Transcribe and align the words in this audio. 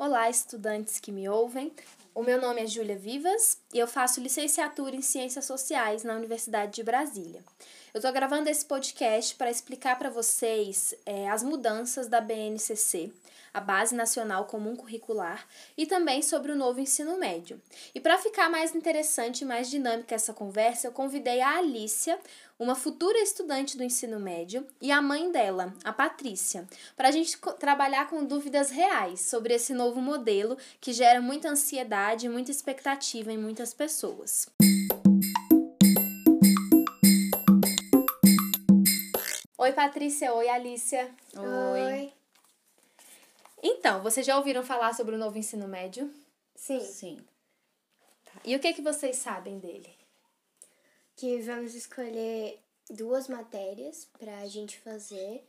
Olá, 0.00 0.30
estudantes 0.30 1.00
que 1.00 1.10
me 1.10 1.28
ouvem. 1.28 1.72
O 2.14 2.22
meu 2.22 2.40
nome 2.40 2.62
é 2.62 2.66
Júlia 2.68 2.96
Vivas 2.96 3.58
e 3.74 3.80
eu 3.80 3.86
faço 3.88 4.20
licenciatura 4.20 4.94
em 4.94 5.02
Ciências 5.02 5.44
Sociais 5.44 6.04
na 6.04 6.14
Universidade 6.14 6.76
de 6.76 6.84
Brasília. 6.84 7.42
Eu 7.92 7.98
estou 7.98 8.12
gravando 8.12 8.48
esse 8.48 8.64
podcast 8.64 9.34
para 9.34 9.50
explicar 9.50 9.98
para 9.98 10.08
vocês 10.08 10.94
é, 11.04 11.28
as 11.28 11.42
mudanças 11.42 12.06
da 12.06 12.20
BNCC, 12.20 13.12
a 13.52 13.60
Base 13.60 13.94
Nacional 13.94 14.44
Comum 14.46 14.76
Curricular, 14.76 15.46
e 15.76 15.86
também 15.86 16.22
sobre 16.22 16.52
o 16.52 16.56
novo 16.56 16.80
ensino 16.80 17.18
médio. 17.18 17.60
E 17.94 18.00
para 18.00 18.18
ficar 18.18 18.48
mais 18.50 18.74
interessante 18.74 19.42
e 19.42 19.44
mais 19.44 19.70
dinâmica 19.70 20.14
essa 20.14 20.32
conversa, 20.32 20.86
eu 20.86 20.92
convidei 20.92 21.40
a 21.40 21.58
Alícia, 21.58 22.18
uma 22.58 22.74
futura 22.74 23.18
estudante 23.18 23.76
do 23.76 23.84
ensino 23.84 24.18
médio, 24.18 24.66
e 24.80 24.90
a 24.90 25.00
mãe 25.00 25.30
dela, 25.30 25.72
a 25.84 25.92
Patrícia, 25.92 26.66
para 26.96 27.08
a 27.08 27.12
gente 27.12 27.38
trabalhar 27.58 28.08
com 28.08 28.24
dúvidas 28.24 28.70
reais 28.70 29.20
sobre 29.20 29.54
esse 29.54 29.72
novo 29.72 30.00
modelo 30.00 30.56
que 30.80 30.92
gera 30.92 31.20
muita 31.20 31.48
ansiedade 31.48 32.26
e 32.26 32.28
muita 32.28 32.50
expectativa 32.50 33.32
em 33.32 33.38
muitas 33.38 33.72
pessoas. 33.72 34.46
Oi, 39.60 39.72
Patrícia. 39.72 40.32
Oi, 40.32 40.48
Alícia. 40.48 41.10
Oi. 41.36 41.82
Oi. 41.82 42.17
Então, 43.62 44.02
vocês 44.02 44.24
já 44.24 44.36
ouviram 44.36 44.62
falar 44.62 44.94
sobre 44.94 45.14
o 45.14 45.18
novo 45.18 45.38
ensino 45.38 45.66
médio? 45.66 46.12
Sim. 46.54 46.80
Sim. 46.80 47.26
Tá. 48.24 48.40
E 48.44 48.54
o 48.54 48.60
que, 48.60 48.72
que 48.72 48.82
vocês 48.82 49.16
sabem 49.16 49.58
dele? 49.58 49.96
Que 51.16 51.40
vamos 51.40 51.74
escolher 51.74 52.60
duas 52.90 53.28
matérias 53.28 54.04
para 54.18 54.38
a 54.38 54.46
gente 54.46 54.78
fazer 54.78 55.44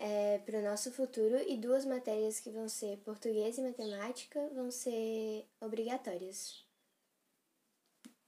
é, 0.00 0.38
para 0.38 0.58
o 0.58 0.62
nosso 0.62 0.90
futuro 0.90 1.38
e 1.46 1.58
duas 1.58 1.84
matérias 1.84 2.40
que 2.40 2.50
vão 2.50 2.68
ser 2.68 2.96
português 2.98 3.58
e 3.58 3.62
matemática 3.62 4.48
vão 4.54 4.70
ser 4.70 5.46
obrigatórias. 5.60 6.64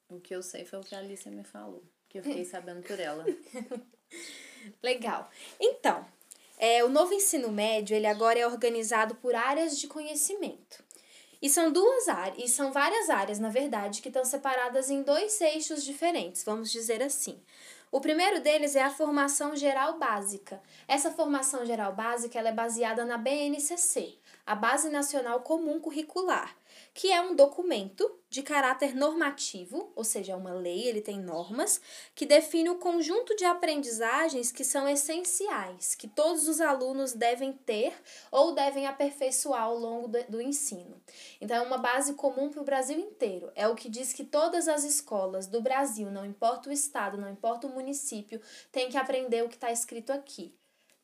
O 0.09 0.21
que 0.21 0.35
eu 0.35 0.43
sei 0.43 0.67
foi 0.67 0.79
o 0.79 0.83
que 0.83 0.95
a 0.95 0.99
Alice 0.99 1.29
me 1.31 1.43
falou, 1.43 1.83
que 2.09 2.19
eu 2.19 2.23
fiquei 2.23 2.45
sabendo 2.45 2.83
por 2.83 3.01
ela. 3.01 3.25
Legal. 4.83 5.31
Então, 5.59 6.07
é, 6.65 6.85
o 6.85 6.89
novo 6.89 7.13
ensino 7.13 7.51
médio, 7.51 7.97
ele 7.97 8.07
agora 8.07 8.39
é 8.39 8.47
organizado 8.47 9.17
por 9.17 9.35
áreas 9.35 9.77
de 9.77 9.89
conhecimento. 9.89 10.81
E 11.43 11.51
são 11.51 11.73
duas 11.73 12.07
áreas, 12.07 12.39
e 12.39 12.47
são 12.47 12.71
várias 12.71 13.11
áreas, 13.11 13.41
na 13.41 13.49
verdade, 13.49 14.01
que 14.01 14.07
estão 14.07 14.25
separadas 14.25 14.89
em 14.89 15.03
dois 15.03 15.41
eixos 15.41 15.83
diferentes, 15.83 16.45
vamos 16.45 16.71
dizer 16.71 17.03
assim. 17.03 17.43
O 17.91 18.01
primeiro 18.01 18.41
deles 18.41 18.77
é 18.77 18.83
a 18.83 18.91
formação 18.91 19.57
geral 19.57 19.99
básica. 19.99 20.63
Essa 20.87 21.11
formação 21.11 21.67
geral 21.67 21.97
básica 21.97 22.39
ela 22.39 22.51
é 22.51 22.53
baseada 22.53 23.05
na 23.05 23.19
BNCC, 23.19 24.15
a 24.45 24.57
Base 24.57 24.91
Nacional 24.91 25.41
Comum 25.41 25.79
Curricular, 25.79 26.57
que 26.93 27.13
é 27.13 27.21
um 27.21 27.35
documento 27.35 28.11
de 28.29 28.43
caráter 28.43 28.95
normativo, 28.95 29.93
ou 29.95 30.03
seja, 30.03 30.37
uma 30.37 30.53
lei, 30.53 30.89
ele 30.89 31.01
tem 31.01 31.21
normas, 31.21 31.81
que 32.15 32.27
define 32.27 32.71
o 32.71 32.79
conjunto 32.79 33.37
de 33.37 33.45
aprendizagens 33.45 34.51
que 34.51 34.65
são 34.65 34.89
essenciais, 34.89 35.95
que 35.95 36.09
todos 36.09 36.49
os 36.49 36.61
alunos 36.61 37.13
devem 37.13 37.53
ter 37.53 37.95
ou 38.33 38.53
devem 38.53 38.87
aperfeiçoar 38.87 39.63
ao 39.63 39.79
longo 39.79 40.09
do, 40.09 40.23
do 40.25 40.43
ensino. 40.43 41.01
Então, 41.41 41.59
é 41.59 41.61
uma 41.61 41.79
base 41.79 42.15
comum 42.15 42.51
para 42.51 42.63
o 42.63 42.65
Brasil 42.65 42.99
inteiro. 42.99 43.53
É 43.55 43.69
o 43.69 43.77
que 43.77 43.89
diz 43.89 44.13
que 44.13 44.25
todas 44.25 44.67
as 44.67 44.83
escolas 44.83 45.47
do 45.47 45.61
Brasil, 45.61 46.11
não 46.11 46.25
importa 46.25 46.69
o 46.69 46.73
estado, 46.73 47.17
não 47.19 47.31
importa 47.31 47.67
o 47.67 47.71
município, 47.71 48.41
têm 48.73 48.89
que 48.89 48.97
aprender 48.97 49.45
o 49.45 49.49
que 49.49 49.55
está 49.55 49.71
escrito 49.71 50.11
aqui 50.11 50.53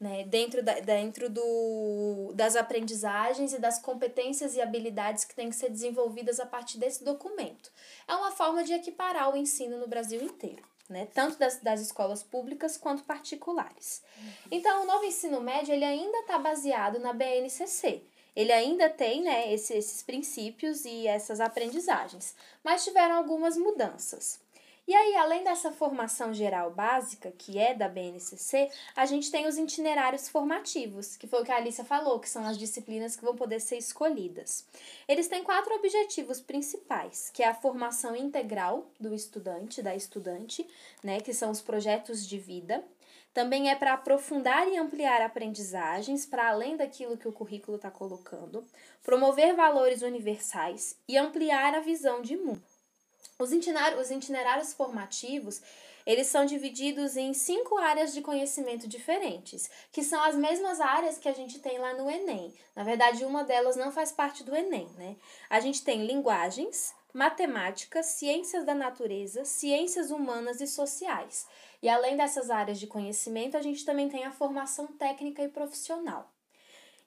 né, 0.00 0.24
dentro, 0.24 0.62
da, 0.62 0.78
dentro 0.80 1.28
do, 1.28 2.32
das 2.34 2.54
aprendizagens 2.54 3.52
e 3.52 3.58
das 3.58 3.80
competências 3.80 4.54
e 4.54 4.60
habilidades 4.60 5.24
que 5.24 5.34
têm 5.34 5.50
que 5.50 5.56
ser 5.56 5.70
desenvolvidas 5.70 6.38
a 6.38 6.46
partir 6.46 6.78
desse 6.78 7.02
documento. 7.02 7.70
É 8.06 8.14
uma 8.14 8.30
forma 8.30 8.62
de 8.62 8.72
equiparar 8.72 9.32
o 9.32 9.36
ensino 9.36 9.78
no 9.78 9.88
Brasil 9.88 10.22
inteiro. 10.22 10.62
Né, 10.88 11.06
tanto 11.12 11.38
das, 11.38 11.58
das 11.58 11.82
escolas 11.82 12.22
públicas 12.22 12.78
quanto 12.78 13.04
particulares. 13.04 14.02
Então, 14.50 14.84
o 14.84 14.86
novo 14.86 15.04
ensino 15.04 15.38
médio 15.38 15.74
ele 15.74 15.84
ainda 15.84 16.20
está 16.20 16.38
baseado 16.38 16.98
na 16.98 17.12
BNCC. 17.12 18.00
Ele 18.34 18.52
ainda 18.52 18.88
tem 18.88 19.20
né, 19.20 19.52
esse, 19.52 19.74
esses 19.74 20.02
princípios 20.02 20.86
e 20.86 21.06
essas 21.06 21.40
aprendizagens, 21.40 22.34
mas 22.64 22.84
tiveram 22.84 23.16
algumas 23.16 23.58
mudanças. 23.58 24.40
E 24.88 24.94
aí, 24.94 25.16
além 25.16 25.44
dessa 25.44 25.70
formação 25.70 26.32
geral 26.32 26.70
básica, 26.70 27.30
que 27.36 27.58
é 27.58 27.74
da 27.74 27.90
BNCC, 27.90 28.70
a 28.96 29.04
gente 29.04 29.30
tem 29.30 29.46
os 29.46 29.58
itinerários 29.58 30.30
formativos, 30.30 31.14
que 31.14 31.26
foi 31.26 31.42
o 31.42 31.44
que 31.44 31.52
a 31.52 31.56
Alicia 31.56 31.84
falou, 31.84 32.18
que 32.18 32.26
são 32.26 32.46
as 32.46 32.56
disciplinas 32.56 33.14
que 33.14 33.22
vão 33.22 33.36
poder 33.36 33.60
ser 33.60 33.76
escolhidas. 33.76 34.66
Eles 35.06 35.28
têm 35.28 35.44
quatro 35.44 35.74
objetivos 35.74 36.40
principais, 36.40 37.28
que 37.28 37.42
é 37.42 37.48
a 37.48 37.54
formação 37.54 38.16
integral 38.16 38.90
do 38.98 39.14
estudante, 39.14 39.82
da 39.82 39.94
estudante, 39.94 40.66
né, 41.04 41.20
que 41.20 41.34
são 41.34 41.50
os 41.50 41.60
projetos 41.60 42.26
de 42.26 42.38
vida, 42.38 42.82
também 43.34 43.70
é 43.70 43.76
para 43.76 43.92
aprofundar 43.92 44.66
e 44.68 44.78
ampliar 44.78 45.20
aprendizagens 45.20 46.24
para 46.24 46.48
além 46.48 46.78
daquilo 46.78 47.18
que 47.18 47.28
o 47.28 47.32
currículo 47.32 47.76
está 47.76 47.90
colocando, 47.90 48.66
promover 49.02 49.54
valores 49.54 50.00
universais 50.00 50.96
e 51.06 51.18
ampliar 51.18 51.74
a 51.74 51.80
visão 51.80 52.22
de 52.22 52.38
mundo. 52.38 52.62
Os 53.40 53.52
itinerários, 53.52 54.00
os 54.00 54.10
itinerários 54.10 54.72
formativos, 54.72 55.62
eles 56.04 56.26
são 56.26 56.44
divididos 56.44 57.16
em 57.16 57.32
cinco 57.32 57.78
áreas 57.78 58.12
de 58.12 58.20
conhecimento 58.20 58.88
diferentes, 58.88 59.70
que 59.92 60.02
são 60.02 60.20
as 60.24 60.34
mesmas 60.34 60.80
áreas 60.80 61.18
que 61.18 61.28
a 61.28 61.32
gente 61.32 61.60
tem 61.60 61.78
lá 61.78 61.94
no 61.94 62.10
Enem. 62.10 62.52
Na 62.74 62.82
verdade, 62.82 63.24
uma 63.24 63.44
delas 63.44 63.76
não 63.76 63.92
faz 63.92 64.10
parte 64.10 64.42
do 64.42 64.56
Enem, 64.56 64.88
né? 64.96 65.14
A 65.48 65.60
gente 65.60 65.84
tem 65.84 66.04
linguagens, 66.04 66.92
matemática, 67.14 68.02
ciências 68.02 68.64
da 68.64 68.74
natureza, 68.74 69.44
ciências 69.44 70.10
humanas 70.10 70.60
e 70.60 70.66
sociais. 70.66 71.46
E 71.80 71.88
além 71.88 72.16
dessas 72.16 72.50
áreas 72.50 72.80
de 72.80 72.88
conhecimento, 72.88 73.56
a 73.56 73.62
gente 73.62 73.84
também 73.84 74.08
tem 74.08 74.24
a 74.24 74.32
formação 74.32 74.88
técnica 74.88 75.44
e 75.44 75.48
profissional. 75.48 76.28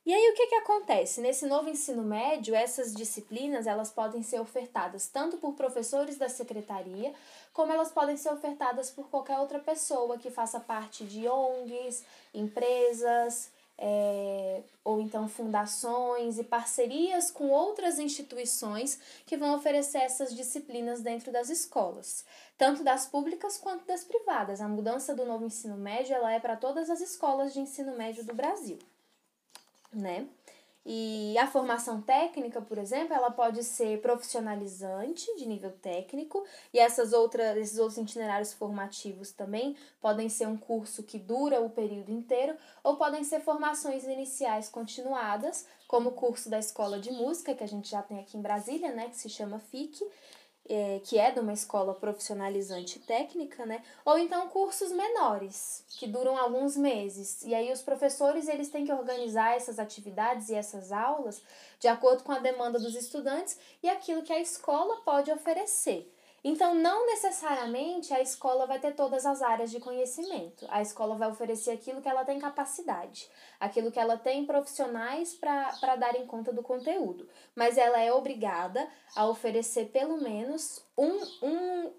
E 0.04 0.12
aí 0.12 0.32
o 0.32 0.34
que, 0.34 0.48
que 0.48 0.56
acontece? 0.56 1.22
Nesse 1.22 1.46
novo 1.46 1.70
ensino 1.70 2.02
médio, 2.02 2.56
essas 2.56 2.92
disciplinas 2.92 3.68
elas 3.68 3.92
podem 3.92 4.24
ser 4.24 4.40
ofertadas 4.40 5.08
tanto 5.08 5.38
por 5.38 5.54
professores 5.54 6.18
da 6.18 6.28
secretaria, 6.28 7.14
como 7.54 7.72
elas 7.72 7.92
podem 7.92 8.18
ser 8.18 8.32
ofertadas 8.34 8.90
por 8.90 9.10
qualquer 9.10 9.38
outra 9.38 9.60
pessoa 9.60 10.18
que 10.18 10.32
faça 10.32 10.60
parte 10.60 11.06
de 11.06 11.28
ONGs, 11.28 12.04
empresas, 12.34 13.52
é, 13.78 14.64
ou 14.84 15.00
então 15.00 15.30
fundações 15.30 16.40
e 16.40 16.44
parcerias 16.44 17.30
com 17.30 17.50
outras 17.50 18.00
instituições 18.00 19.00
que 19.28 19.38
vão 19.38 19.56
oferecer 19.56 20.00
essas 20.00 20.34
disciplinas 20.34 21.02
dentro 21.02 21.32
das 21.32 21.48
escolas, 21.52 22.26
tanto 22.58 22.84
das 22.84 23.06
públicas 23.06 23.60
quanto 23.60 23.86
das 23.86 24.04
privadas. 24.04 24.62
A 24.62 24.68
mudança 24.68 25.14
do 25.14 25.26
novo 25.26 25.46
ensino 25.46 25.78
médio 25.78 26.16
ela 26.16 26.34
é 26.34 26.40
para 26.40 26.58
todas 26.58 26.90
as 26.90 27.02
escolas 27.02 27.54
de 27.54 27.60
ensino 27.60 27.96
médio 27.96 28.24
do 28.24 28.34
Brasil 28.34 28.80
né? 29.94 30.28
E 30.84 31.38
a 31.38 31.46
formação 31.46 32.02
técnica, 32.02 32.60
por 32.60 32.80
exemplo, 32.80 33.14
ela 33.14 33.30
pode 33.30 33.64
ser 33.64 34.02
profissionalizante 34.02 35.28
de 35.36 35.48
nível 35.48 35.72
técnico, 35.72 36.44
e 36.74 36.80
essas 36.80 37.14
outras, 37.14 37.56
esses 37.58 37.78
outros 37.78 38.00
itinerários 38.00 38.52
formativos 38.52 39.32
também 39.32 39.76
podem 40.02 40.28
ser 40.28 40.48
um 40.48 40.58
curso 40.58 41.04
que 41.04 41.20
dura 41.20 41.62
o 41.62 41.70
período 41.70 42.12
inteiro, 42.12 42.58
ou 42.84 42.96
podem 42.96 43.24
ser 43.24 43.42
formações 43.42 44.06
iniciais 44.06 44.70
continuadas, 44.70 45.68
como 45.88 46.10
o 46.10 46.14
curso 46.14 46.50
da 46.50 46.58
Escola 46.58 47.00
de 47.00 47.12
Música, 47.12 47.54
que 47.54 47.64
a 47.64 47.68
gente 47.68 47.88
já 47.88 48.02
tem 48.02 48.20
aqui 48.20 48.36
em 48.36 48.42
Brasília, 48.42 48.92
né, 48.92 49.10
que 49.10 49.18
se 49.18 49.30
chama 49.30 49.60
FIC, 49.60 50.04
é, 50.74 51.02
que 51.04 51.20
é 51.20 51.32
de 51.32 51.40
uma 51.40 51.52
escola 51.52 51.94
profissionalizante 51.94 52.98
técnica, 53.00 53.66
né? 53.66 53.84
Ou 54.06 54.18
então 54.18 54.48
cursos 54.48 54.92
menores, 54.92 55.84
que 55.90 56.08
duram 56.08 56.38
alguns 56.38 56.78
meses. 56.78 57.42
E 57.44 57.54
aí 57.54 57.72
os 57.74 57.82
professores 57.82 58.48
eles 58.48 58.70
têm 58.70 58.86
que 58.86 58.94
organizar 58.94 59.56
essas 59.56 59.80
atividades 59.80 60.50
e 60.50 60.56
essas 60.56 60.92
aulas 60.92 61.42
de 61.80 61.88
acordo 61.90 62.24
com 62.24 62.32
a 62.32 62.40
demanda 62.40 62.80
dos 62.80 62.96
estudantes 62.96 63.58
e 63.84 63.90
aquilo 63.90 64.22
que 64.22 64.32
a 64.32 64.40
escola 64.40 65.02
pode 65.04 65.30
oferecer. 65.32 66.10
Então, 66.44 66.74
não 66.74 67.06
necessariamente 67.06 68.12
a 68.14 68.20
escola 68.20 68.66
vai 68.66 68.80
ter 68.80 68.96
todas 68.96 69.28
as 69.28 69.44
áreas 69.44 69.70
de 69.70 69.80
conhecimento. 69.80 70.66
A 70.70 70.82
escola 70.82 71.16
vai 71.16 71.30
oferecer 71.30 71.72
aquilo 71.72 72.02
que 72.02 72.10
ela 72.10 72.26
tem 72.26 72.40
capacidade, 72.40 73.30
aquilo 73.60 73.92
que 73.92 74.00
ela 74.00 74.18
tem 74.18 74.44
profissionais 74.44 75.36
para 75.36 75.96
darem 75.98 76.26
conta 76.26 76.52
do 76.52 76.64
conteúdo. 76.64 77.30
Mas 77.56 77.78
ela 77.78 78.00
é 78.02 78.12
obrigada 78.12 78.90
a 79.16 79.28
oferecer 79.28 79.90
pelo 79.90 80.18
menos 80.18 80.84
um, 80.98 81.20
um 81.44 81.92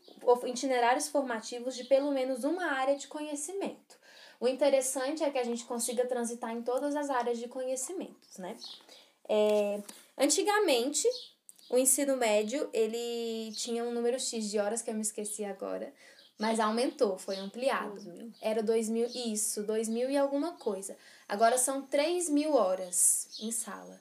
itinerários 0.47 1.09
formativos 1.09 1.77
de 1.77 1.85
pelo 1.85 2.11
menos 2.11 2.43
uma 2.43 2.65
área 2.65 2.97
de 2.97 3.07
conhecimento. 3.07 3.97
O 4.41 4.49
interessante 4.49 5.23
é 5.23 5.31
que 5.31 5.39
a 5.39 5.45
gente 5.45 5.65
consiga 5.65 6.05
transitar 6.05 6.51
em 6.51 6.63
todas 6.63 6.97
as 6.97 7.11
áreas 7.11 7.39
de 7.39 7.47
conhecimentos, 7.47 8.39
né? 8.39 8.57
É, 9.29 9.81
antigamente, 10.19 11.07
o 11.73 11.79
ensino 11.79 12.19
médio, 12.19 12.69
ele 12.71 13.51
tinha 13.57 13.83
um 13.83 13.93
número 13.93 14.21
X 14.21 14.51
de 14.51 14.59
horas 14.59 14.83
que 14.83 14.91
eu 14.91 14.95
me 14.95 15.01
esqueci 15.01 15.43
agora, 15.43 15.91
mas 16.39 16.61
aumentou, 16.61 17.19
foi 17.19 17.37
ampliado. 17.37 17.99
Mil. 18.03 18.31
Era 18.43 18.63
dois 18.63 18.91
mil, 18.91 19.07
isso, 19.15 19.63
dois 19.63 19.89
mil 19.89 20.11
e 20.11 20.17
alguma 20.17 20.53
coisa. 20.53 20.95
Agora 21.27 21.57
são 21.57 21.81
três 21.81 22.29
mil 22.29 22.53
horas 22.55 23.29
em 23.41 23.51
sala. 23.51 23.99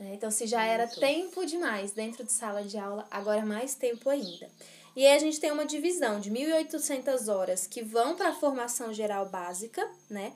Né? 0.00 0.14
Então, 0.14 0.28
se 0.28 0.44
já 0.44 0.64
era 0.64 0.88
tempo 0.88 1.46
demais 1.46 1.92
dentro 1.92 2.24
de 2.24 2.32
sala 2.32 2.64
de 2.64 2.76
aula, 2.76 3.06
agora 3.08 3.42
é 3.42 3.44
mais 3.44 3.76
tempo 3.76 4.10
ainda. 4.10 4.50
E 4.96 5.06
aí 5.06 5.14
a 5.16 5.18
gente 5.20 5.38
tem 5.38 5.52
uma 5.52 5.66
divisão 5.66 6.18
de 6.18 6.32
1.800 6.32 7.32
horas 7.32 7.64
que 7.64 7.80
vão 7.80 8.16
para 8.16 8.30
a 8.30 8.34
formação 8.34 8.92
geral 8.92 9.28
básica, 9.28 9.88
né? 10.10 10.32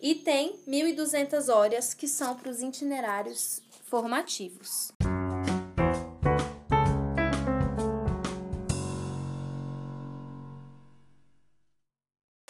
E 0.00 0.14
tem 0.14 0.56
1.200 0.68 1.52
horas 1.52 1.94
que 1.94 2.06
são 2.06 2.36
para 2.36 2.50
os 2.50 2.62
itinerários 2.62 3.60
formativos. 3.88 4.92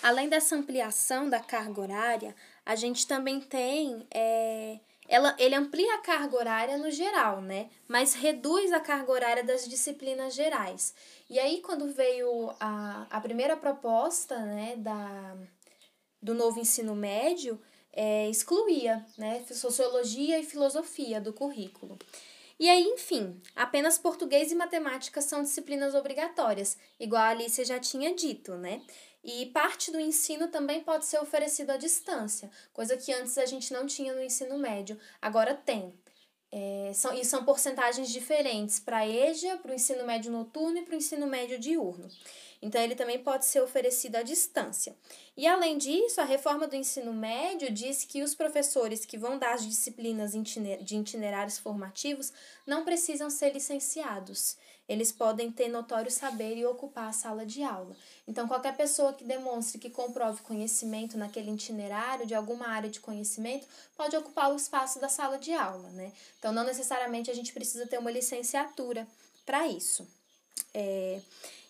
Além 0.02 0.28
dessa 0.28 0.56
ampliação 0.56 1.30
da 1.30 1.38
carga 1.38 1.80
horária, 1.80 2.34
a 2.66 2.74
gente 2.74 3.06
também 3.06 3.40
tem. 3.40 4.06
É, 4.12 4.80
ela, 5.08 5.36
ele 5.38 5.54
amplia 5.54 5.94
a 5.94 5.98
carga 5.98 6.36
horária 6.36 6.76
no 6.78 6.90
geral, 6.90 7.40
né? 7.40 7.70
Mas 7.86 8.14
reduz 8.14 8.72
a 8.72 8.80
carga 8.80 9.12
horária 9.12 9.44
das 9.44 9.68
disciplinas 9.68 10.34
gerais. 10.34 10.94
E 11.30 11.38
aí, 11.38 11.60
quando 11.60 11.92
veio 11.92 12.50
a, 12.58 13.06
a 13.10 13.20
primeira 13.20 13.56
proposta 13.56 14.38
né, 14.38 14.74
da, 14.76 15.36
do 16.20 16.34
novo 16.34 16.58
ensino 16.58 16.94
médio, 16.94 17.60
é, 17.92 18.28
excluía 18.28 19.04
né, 19.18 19.44
sociologia 19.52 20.38
e 20.38 20.44
filosofia 20.44 21.20
do 21.20 21.32
currículo. 21.32 21.98
E 22.58 22.68
aí, 22.68 22.84
enfim, 22.84 23.40
apenas 23.56 23.98
português 23.98 24.52
e 24.52 24.54
matemática 24.54 25.20
são 25.20 25.42
disciplinas 25.42 25.94
obrigatórias, 25.94 26.76
igual 26.98 27.22
a 27.22 27.28
Alice 27.28 27.64
já 27.64 27.78
tinha 27.80 28.14
dito, 28.14 28.54
né? 28.54 28.80
E 29.24 29.46
parte 29.46 29.92
do 29.92 30.00
ensino 30.00 30.48
também 30.48 30.82
pode 30.82 31.06
ser 31.06 31.18
oferecido 31.18 31.70
à 31.70 31.76
distância, 31.76 32.50
coisa 32.72 32.96
que 32.96 33.12
antes 33.12 33.38
a 33.38 33.46
gente 33.46 33.72
não 33.72 33.86
tinha 33.86 34.14
no 34.14 34.22
ensino 34.22 34.58
médio, 34.58 34.98
agora 35.20 35.54
tem. 35.54 35.94
É, 36.54 36.92
são, 36.92 37.14
e 37.14 37.24
são 37.24 37.46
porcentagens 37.46 38.10
diferentes 38.10 38.78
para 38.78 38.98
a 38.98 39.08
EJA, 39.08 39.56
para 39.56 39.70
o 39.70 39.74
ensino 39.74 40.04
médio 40.04 40.30
noturno 40.30 40.76
e 40.76 40.82
para 40.82 40.92
o 40.92 40.98
ensino 40.98 41.26
médio 41.26 41.58
diurno. 41.58 42.08
Então, 42.60 42.80
ele 42.80 42.94
também 42.94 43.18
pode 43.18 43.46
ser 43.46 43.62
oferecido 43.62 44.16
à 44.16 44.22
distância. 44.22 44.94
E, 45.34 45.46
além 45.46 45.78
disso, 45.78 46.20
a 46.20 46.24
reforma 46.24 46.68
do 46.68 46.76
ensino 46.76 47.12
médio 47.12 47.72
diz 47.72 48.04
que 48.04 48.22
os 48.22 48.34
professores 48.34 49.06
que 49.06 49.16
vão 49.16 49.38
dar 49.38 49.54
as 49.54 49.66
disciplinas 49.66 50.32
de 50.32 50.96
itinerários 50.96 51.58
formativos 51.58 52.32
não 52.66 52.84
precisam 52.84 53.30
ser 53.30 53.52
licenciados 53.52 54.58
eles 54.88 55.12
podem 55.12 55.50
ter 55.50 55.68
notório 55.68 56.10
saber 56.10 56.56
e 56.56 56.66
ocupar 56.66 57.08
a 57.08 57.12
sala 57.12 57.46
de 57.46 57.62
aula. 57.62 57.96
Então, 58.26 58.48
qualquer 58.48 58.76
pessoa 58.76 59.12
que 59.12 59.24
demonstre 59.24 59.78
que 59.78 59.90
comprove 59.90 60.42
conhecimento 60.42 61.16
naquele 61.16 61.50
itinerário 61.50 62.26
de 62.26 62.34
alguma 62.34 62.68
área 62.68 62.90
de 62.90 63.00
conhecimento 63.00 63.66
pode 63.96 64.16
ocupar 64.16 64.52
o 64.52 64.56
espaço 64.56 65.00
da 65.00 65.08
sala 65.08 65.38
de 65.38 65.52
aula, 65.52 65.88
né? 65.90 66.12
Então, 66.38 66.52
não 66.52 66.64
necessariamente 66.64 67.30
a 67.30 67.34
gente 67.34 67.52
precisa 67.52 67.86
ter 67.86 67.98
uma 67.98 68.10
licenciatura 68.10 69.06
para 69.46 69.66
isso. 69.66 70.06
É... 70.74 71.20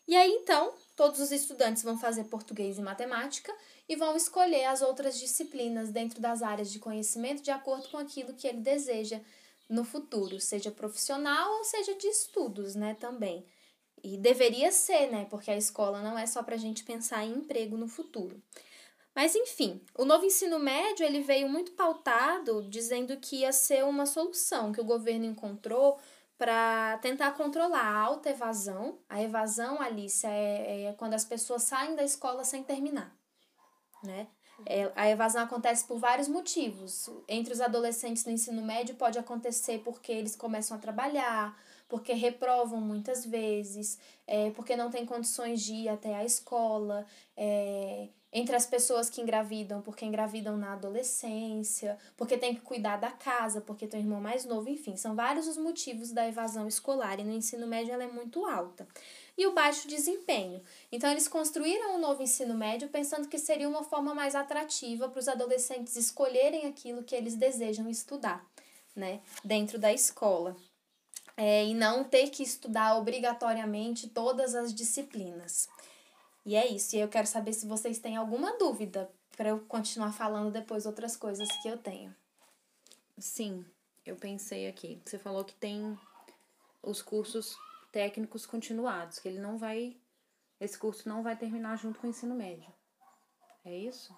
E 0.06 0.16
aí, 0.16 0.30
então, 0.30 0.72
todos 0.96 1.20
os 1.20 1.30
estudantes 1.30 1.82
vão 1.82 1.98
fazer 1.98 2.24
português 2.24 2.78
e 2.78 2.82
matemática 2.82 3.54
e 3.88 3.96
vão 3.96 4.16
escolher 4.16 4.64
as 4.64 4.82
outras 4.82 5.18
disciplinas 5.18 5.90
dentro 5.90 6.20
das 6.20 6.42
áreas 6.42 6.72
de 6.72 6.78
conhecimento 6.78 7.42
de 7.42 7.50
acordo 7.50 7.88
com 7.88 7.98
aquilo 7.98 8.34
que 8.34 8.46
ele 8.46 8.60
deseja 8.60 9.20
no 9.72 9.84
futuro, 9.84 10.38
seja 10.38 10.70
profissional 10.70 11.50
ou 11.58 11.64
seja 11.64 11.94
de 11.94 12.06
estudos, 12.06 12.74
né, 12.74 12.94
também. 12.94 13.46
E 14.04 14.19
deveria 14.19 14.70
ser, 14.70 15.10
né, 15.10 15.26
porque 15.30 15.50
a 15.50 15.56
escola 15.56 16.02
não 16.02 16.19
é 16.19 16.26
só 16.26 16.42
para 16.42 16.56
a 16.56 16.58
gente 16.58 16.84
pensar 16.84 17.24
em 17.24 17.32
emprego 17.32 17.76
no 17.78 17.88
futuro. 17.88 18.42
Mas 19.14 19.34
enfim, 19.34 19.80
o 19.96 20.04
novo 20.04 20.26
ensino 20.26 20.58
médio 20.58 21.04
ele 21.06 21.22
veio 21.22 21.48
muito 21.48 21.72
pautado 21.72 22.62
dizendo 22.69 23.16
que 23.19 23.36
ia 23.36 23.52
ser 23.52 23.84
uma 23.84 24.04
solução 24.06 24.72
que 24.72 24.80
o 24.80 24.84
governo 24.84 25.24
encontrou 25.24 25.98
para 26.36 26.98
tentar 26.98 27.32
controlar 27.32 27.82
a 27.82 27.98
alta 27.98 28.30
evasão. 28.30 28.98
A 29.08 29.22
evasão, 29.22 29.80
Alice, 29.80 30.26
é, 30.26 30.84
é 30.86 30.92
quando 30.94 31.14
as 31.14 31.24
pessoas 31.24 31.62
saem 31.62 31.94
da 31.94 32.04
escola 32.04 32.44
sem 32.44 32.62
terminar, 32.62 33.14
né? 34.04 34.28
É, 34.66 34.90
a 34.94 35.08
evasão 35.08 35.42
acontece 35.42 35.84
por 35.84 35.98
vários 35.98 36.28
motivos. 36.28 37.10
Entre 37.28 37.52
os 37.52 37.60
adolescentes 37.60 38.24
no 38.24 38.32
ensino 38.32 38.62
médio 38.62 38.94
pode 38.94 39.18
acontecer 39.18 39.78
porque 39.84 40.12
eles 40.12 40.36
começam 40.36 40.76
a 40.76 40.80
trabalhar, 40.80 41.56
porque 41.88 42.12
reprovam 42.12 42.80
muitas 42.80 43.24
vezes, 43.26 43.98
é, 44.26 44.50
porque 44.50 44.76
não 44.76 44.90
têm 44.90 45.04
condições 45.04 45.60
de 45.62 45.74
ir 45.74 45.88
até 45.88 46.14
a 46.14 46.24
escola, 46.24 47.06
é, 47.36 48.08
entre 48.32 48.56
as 48.56 48.64
pessoas 48.64 49.10
que 49.10 49.20
engravidam, 49.20 49.82
porque 49.82 50.06
engravidam 50.06 50.56
na 50.56 50.72
adolescência, 50.72 51.98
porque 52.16 52.38
tem 52.38 52.54
que 52.54 52.62
cuidar 52.62 52.96
da 52.96 53.10
casa, 53.10 53.60
porque 53.60 53.86
tem 53.86 54.00
um 54.00 54.04
irmão 54.04 54.20
mais 54.22 54.46
novo, 54.46 54.70
enfim, 54.70 54.96
são 54.96 55.14
vários 55.14 55.46
os 55.46 55.58
motivos 55.58 56.12
da 56.12 56.26
evasão 56.26 56.66
escolar 56.66 57.20
e 57.20 57.24
no 57.24 57.32
ensino 57.32 57.66
médio 57.66 57.92
ela 57.92 58.04
é 58.04 58.08
muito 58.08 58.46
alta 58.46 58.88
e 59.37 59.46
o 59.46 59.52
baixo 59.52 59.88
desempenho. 59.88 60.62
Então, 60.90 61.11
eles 61.11 61.29
construíram 61.29 61.93
o 61.93 61.96
um 61.96 62.00
novo 62.00 62.23
ensino 62.23 62.55
médio 62.55 62.88
pensando 62.88 63.29
que 63.29 63.38
seria 63.38 63.69
uma 63.69 63.82
forma 63.82 64.14
mais 64.14 64.34
atrativa 64.34 65.08
para 65.08 65.19
os 65.19 65.29
adolescentes 65.29 65.96
escolherem 65.96 66.67
aquilo 66.67 67.02
que 67.02 67.14
eles 67.14 67.34
desejam 67.34 67.88
estudar, 67.88 68.46
né, 68.94 69.20
dentro 69.44 69.79
da 69.79 69.93
escola. 69.93 70.56
É, 71.34 71.64
e 71.64 71.73
não 71.73 72.05
ter 72.05 72.29
que 72.29 72.43
estudar 72.43 72.96
obrigatoriamente 72.99 74.06
todas 74.08 74.55
as 74.55 74.75
disciplinas. 74.75 75.67
E 76.44 76.55
é 76.55 76.67
isso. 76.67 76.94
E 76.94 77.00
eu 77.00 77.08
quero 77.08 77.26
saber 77.26 77.55
se 77.55 77.67
vocês 77.67 77.99
têm 77.99 78.17
alguma 78.17 78.58
dúvida 78.58 79.11
para 79.34 79.49
eu 79.49 79.61
continuar 79.61 80.12
falando 80.12 80.50
depois 80.50 80.84
outras 80.84 81.17
coisas 81.17 81.49
que 81.62 81.69
eu 81.69 81.79
tenho. 81.79 82.14
Sim, 83.19 83.64
eu 84.05 84.17
pensei 84.17 84.69
aqui. 84.69 85.00
Você 85.05 85.19
falou 85.19 85.43
que 85.43 85.55
tem 85.55 85.99
os 86.82 87.00
cursos 87.00 87.56
técnicos 87.92 88.46
continuados, 88.46 89.18
que 89.18 89.28
ele 89.28 89.38
não 89.38 89.56
vai. 89.58 89.96
Esse 90.58 90.78
curso 90.78 91.08
não 91.08 91.22
vai 91.22 91.36
terminar 91.36 91.76
junto 91.76 92.00
com 92.00 92.06
o 92.06 92.10
ensino 92.10 92.34
médio. 92.34 92.72
É 93.64 93.76
isso? 93.76 94.14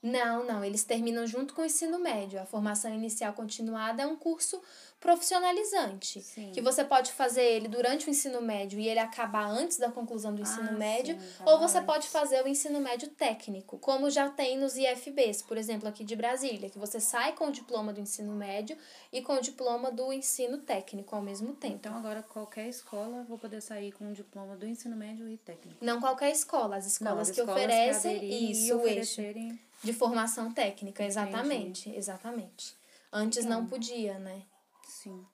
Não, 0.00 0.44
não, 0.44 0.64
eles 0.64 0.84
terminam 0.84 1.26
junto 1.26 1.54
com 1.54 1.62
o 1.62 1.64
ensino 1.64 1.98
médio. 1.98 2.40
A 2.40 2.46
formação 2.46 2.92
inicial 2.94 3.32
continuada 3.32 4.02
é 4.02 4.06
um 4.06 4.16
curso 4.16 4.62
profissionalizante, 5.00 6.20
sim. 6.20 6.50
que 6.52 6.60
você 6.60 6.84
pode 6.84 7.12
fazer 7.12 7.42
ele 7.42 7.68
durante 7.68 8.08
o 8.08 8.10
ensino 8.10 8.40
médio 8.42 8.80
e 8.80 8.88
ele 8.88 8.98
acabar 8.98 9.48
antes 9.48 9.78
da 9.78 9.90
conclusão 9.90 10.34
do 10.34 10.42
ensino 10.42 10.70
ah, 10.70 10.72
médio, 10.72 11.16
sim, 11.18 11.42
ou 11.46 11.58
você 11.58 11.80
pode 11.80 12.08
fazer 12.08 12.42
o 12.44 12.48
ensino 12.48 12.80
médio 12.80 13.08
técnico, 13.08 13.78
como 13.78 14.10
já 14.10 14.28
tem 14.28 14.58
nos 14.58 14.76
IFBs, 14.76 15.42
por 15.42 15.56
exemplo, 15.56 15.88
aqui 15.88 16.02
de 16.02 16.16
Brasília, 16.16 16.68
que 16.68 16.78
você 16.78 16.98
sai 16.98 17.32
com 17.32 17.46
o 17.46 17.52
diploma 17.52 17.92
do 17.92 18.00
ensino 18.00 18.34
médio 18.34 18.76
e 19.12 19.22
com 19.22 19.34
o 19.34 19.40
diploma 19.40 19.92
do 19.92 20.12
ensino 20.12 20.58
técnico 20.58 21.14
ao 21.14 21.22
mesmo 21.22 21.54
tempo. 21.54 21.76
Então 21.76 21.96
agora 21.96 22.22
qualquer 22.22 22.68
escola 22.68 23.24
vou 23.28 23.38
poder 23.38 23.60
sair 23.60 23.92
com 23.92 24.10
o 24.10 24.12
diploma 24.12 24.56
do 24.56 24.66
ensino 24.66 24.96
médio 24.96 25.28
e 25.28 25.36
técnico. 25.36 25.84
Não 25.84 26.00
qualquer 26.00 26.32
escola, 26.32 26.76
as 26.76 26.86
escolas 26.86 27.14
Não, 27.14 27.22
as 27.22 27.30
que 27.30 27.40
escolas 27.40 27.64
oferecem 27.64 28.50
isso, 28.50 28.76
oferecerem... 28.76 29.67
de 29.82 29.92
formação 29.92 30.52
técnica, 30.52 31.04
exatamente, 31.04 31.82
Entendi. 31.88 31.98
exatamente. 31.98 32.76
Antes 33.12 33.44
então, 33.44 33.60
não 33.60 33.66
podia, 33.68 34.18
né? 34.18 34.42
Sim. 34.86 35.24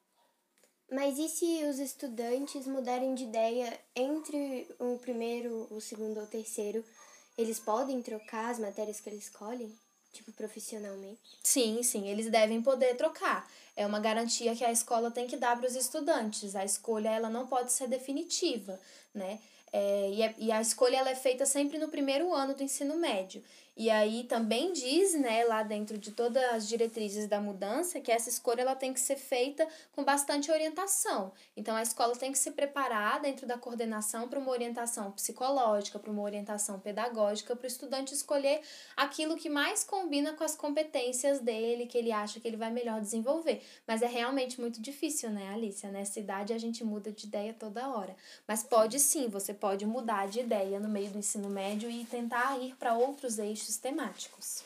Mas 0.90 1.18
e 1.18 1.28
se 1.28 1.64
os 1.64 1.78
estudantes 1.78 2.66
mudarem 2.66 3.14
de 3.14 3.24
ideia 3.24 3.80
entre 3.96 4.68
o 4.78 4.98
primeiro, 4.98 5.66
o 5.70 5.80
segundo 5.80 6.18
ou 6.18 6.24
o 6.24 6.28
terceiro? 6.28 6.84
Eles 7.36 7.58
podem 7.58 8.00
trocar 8.00 8.50
as 8.50 8.58
matérias 8.58 9.00
que 9.00 9.08
eles 9.08 9.24
escolhem? 9.24 9.76
Tipo, 10.12 10.30
profissionalmente? 10.32 11.20
Sim, 11.42 11.82
sim, 11.82 12.08
eles 12.08 12.30
devem 12.30 12.62
poder 12.62 12.94
trocar. 12.96 13.50
É 13.76 13.86
uma 13.86 13.98
garantia 14.00 14.54
que 14.54 14.64
a 14.64 14.70
escola 14.70 15.10
tem 15.10 15.26
que 15.26 15.36
dar 15.36 15.56
para 15.56 15.66
os 15.66 15.74
estudantes. 15.74 16.54
A 16.54 16.64
escolha 16.64 17.08
ela 17.08 17.28
não 17.28 17.46
pode 17.46 17.72
ser 17.72 17.88
definitiva, 17.88 18.78
né? 19.12 19.40
É, 19.72 20.10
e, 20.10 20.22
a, 20.22 20.34
e 20.38 20.52
a 20.52 20.60
escolha 20.60 20.98
ela 20.98 21.10
é 21.10 21.16
feita 21.16 21.44
sempre 21.44 21.78
no 21.78 21.88
primeiro 21.88 22.32
ano 22.32 22.54
do 22.54 22.62
ensino 22.62 22.96
médio. 22.96 23.42
E 23.76 23.90
aí 23.90 24.22
também 24.22 24.72
diz, 24.72 25.14
né, 25.14 25.44
lá 25.44 25.64
dentro 25.64 25.98
de 25.98 26.12
todas 26.12 26.44
as 26.52 26.68
diretrizes 26.68 27.26
da 27.26 27.40
mudança, 27.40 28.00
que 28.00 28.12
essa 28.12 28.28
escolha 28.28 28.60
ela 28.60 28.76
tem 28.76 28.94
que 28.94 29.00
ser 29.00 29.16
feita 29.16 29.66
com 29.90 30.04
bastante 30.04 30.48
orientação. 30.52 31.32
Então 31.56 31.74
a 31.74 31.82
escola 31.82 32.14
tem 32.14 32.30
que 32.30 32.38
se 32.38 32.52
preparar 32.52 33.20
dentro 33.20 33.48
da 33.48 33.58
coordenação 33.58 34.28
para 34.28 34.38
uma 34.38 34.52
orientação 34.52 35.10
psicológica, 35.10 35.98
para 35.98 36.10
uma 36.12 36.22
orientação 36.22 36.78
pedagógica, 36.78 37.56
para 37.56 37.64
o 37.64 37.66
estudante 37.66 38.14
escolher 38.14 38.60
aquilo 38.96 39.36
que 39.36 39.50
mais 39.50 39.82
combina 39.82 40.34
com 40.34 40.44
as 40.44 40.54
competências 40.54 41.40
dele, 41.40 41.86
que 41.86 41.98
ele 41.98 42.12
acha 42.12 42.38
que 42.38 42.46
ele 42.46 42.56
vai 42.56 42.70
melhor 42.70 43.00
desenvolver. 43.00 43.60
Mas 43.86 44.02
é 44.02 44.06
realmente 44.06 44.60
muito 44.60 44.80
difícil, 44.80 45.30
né, 45.30 45.52
Alicia? 45.52 45.90
Nessa 45.90 46.20
idade 46.20 46.52
a 46.52 46.58
gente 46.58 46.82
muda 46.84 47.12
de 47.12 47.26
ideia 47.26 47.52
toda 47.52 47.88
hora. 47.88 48.16
Mas 48.46 48.62
pode 48.62 48.98
sim, 49.00 49.28
você 49.28 49.52
pode 49.52 49.86
mudar 49.86 50.28
de 50.28 50.40
ideia 50.40 50.80
no 50.80 50.88
meio 50.88 51.10
do 51.10 51.18
ensino 51.18 51.48
médio 51.48 51.90
e 51.90 52.04
tentar 52.04 52.58
ir 52.60 52.74
para 52.76 52.94
outros 52.94 53.38
eixos 53.38 53.76
temáticos. 53.76 54.64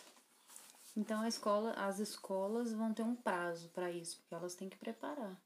Então 0.97 1.21
a 1.21 1.29
escola, 1.29 1.73
as 1.73 2.01
escolas 2.01 2.73
vão 2.73 2.93
ter 2.93 3.03
um 3.03 3.15
prazo 3.15 3.69
para 3.69 3.91
isso, 3.91 4.17
porque 4.19 4.35
elas 4.35 4.55
têm 4.55 4.69
que 4.69 4.77
preparar. 4.77 5.37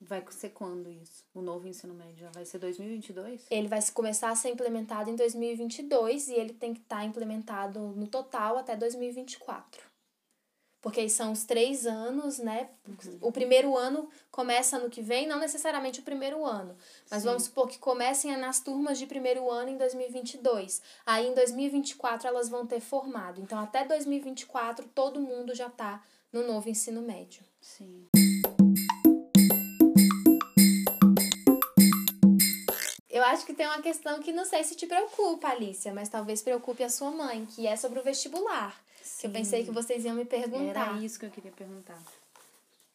Vai 0.00 0.24
ser 0.30 0.50
quando 0.50 0.88
isso? 0.88 1.24
O 1.34 1.42
novo 1.42 1.68
ensino 1.68 1.92
médio 1.92 2.20
já 2.20 2.30
vai 2.30 2.46
ser 2.46 2.58
2022? 2.58 3.46
Ele 3.50 3.68
vai 3.68 3.80
começar 3.92 4.30
a 4.30 4.36
ser 4.36 4.48
implementado 4.48 5.10
em 5.10 5.16
2022 5.16 6.28
e 6.28 6.34
ele 6.34 6.54
tem 6.54 6.72
que 6.72 6.80
estar 6.80 6.98
tá 6.98 7.04
implementado 7.04 7.80
no 7.80 8.06
total 8.06 8.56
até 8.56 8.74
2024. 8.76 9.89
Porque 10.80 11.08
são 11.08 11.32
os 11.32 11.44
três 11.44 11.86
anos, 11.86 12.38
né? 12.38 12.70
O 13.20 13.30
primeiro 13.30 13.76
ano 13.76 14.08
começa 14.30 14.76
ano 14.76 14.88
que 14.88 15.02
vem, 15.02 15.26
não 15.26 15.38
necessariamente 15.38 16.00
o 16.00 16.02
primeiro 16.02 16.44
ano, 16.44 16.76
mas 17.10 17.22
Sim. 17.22 17.28
vamos 17.28 17.44
supor 17.44 17.68
que 17.68 17.78
comecem 17.78 18.34
nas 18.36 18.60
turmas 18.60 18.98
de 18.98 19.06
primeiro 19.06 19.50
ano 19.50 19.70
em 19.70 19.76
2022. 19.76 20.80
Aí 21.04 21.28
em 21.28 21.34
2024 21.34 22.26
elas 22.26 22.48
vão 22.48 22.66
ter 22.66 22.80
formado. 22.80 23.40
Então 23.40 23.58
até 23.58 23.84
2024 23.84 24.88
todo 24.94 25.20
mundo 25.20 25.54
já 25.54 25.66
está 25.66 26.02
no 26.32 26.46
novo 26.46 26.68
ensino 26.68 27.02
médio. 27.02 27.42
Sim. 27.60 28.06
Eu 33.08 33.24
acho 33.24 33.44
que 33.44 33.52
tem 33.52 33.66
uma 33.66 33.82
questão 33.82 34.20
que 34.20 34.32
não 34.32 34.46
sei 34.46 34.64
se 34.64 34.74
te 34.74 34.86
preocupa, 34.86 35.48
Alicia, 35.48 35.92
mas 35.92 36.08
talvez 36.08 36.40
preocupe 36.40 36.82
a 36.82 36.88
sua 36.88 37.10
mãe, 37.10 37.44
que 37.44 37.66
é 37.66 37.76
sobre 37.76 37.98
o 37.98 38.02
vestibular. 38.02 38.74
Sim. 39.02 39.20
Que 39.20 39.26
eu 39.26 39.30
pensei 39.30 39.64
que 39.64 39.70
vocês 39.70 40.04
iam 40.04 40.14
me 40.14 40.24
perguntar. 40.24 40.92
Era 40.92 41.04
isso 41.04 41.18
que 41.18 41.26
eu 41.26 41.30
queria 41.30 41.52
perguntar. 41.52 42.00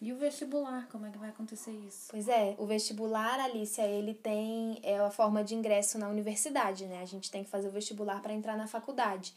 E 0.02 0.12
o 0.12 0.18
vestibular, 0.18 0.88
como 0.92 1.06
é 1.06 1.12
que 1.12 1.18
vai 1.18 1.30
acontecer 1.30 1.72
isso? 1.72 2.08
Pois 2.12 2.28
é, 2.28 2.56
o 2.58 2.66
vestibular, 2.66 3.40
Alicia, 3.40 3.88
ele 3.88 4.14
tem 4.14 4.80
é 4.84 5.00
a 5.00 5.10
forma 5.10 5.44
de 5.44 5.56
ingresso 5.56 5.98
na 5.98 6.10
universidade, 6.10 6.86
né? 6.86 7.02
A 7.02 7.06
gente 7.06 7.32
tem 7.32 7.44
que 7.44 7.50
fazer 7.50 7.70
o 7.70 7.72
vestibular 7.72 8.22
para 8.22 8.34
entrar 8.34 8.58
na 8.58 8.68
faculdade. 8.68 9.34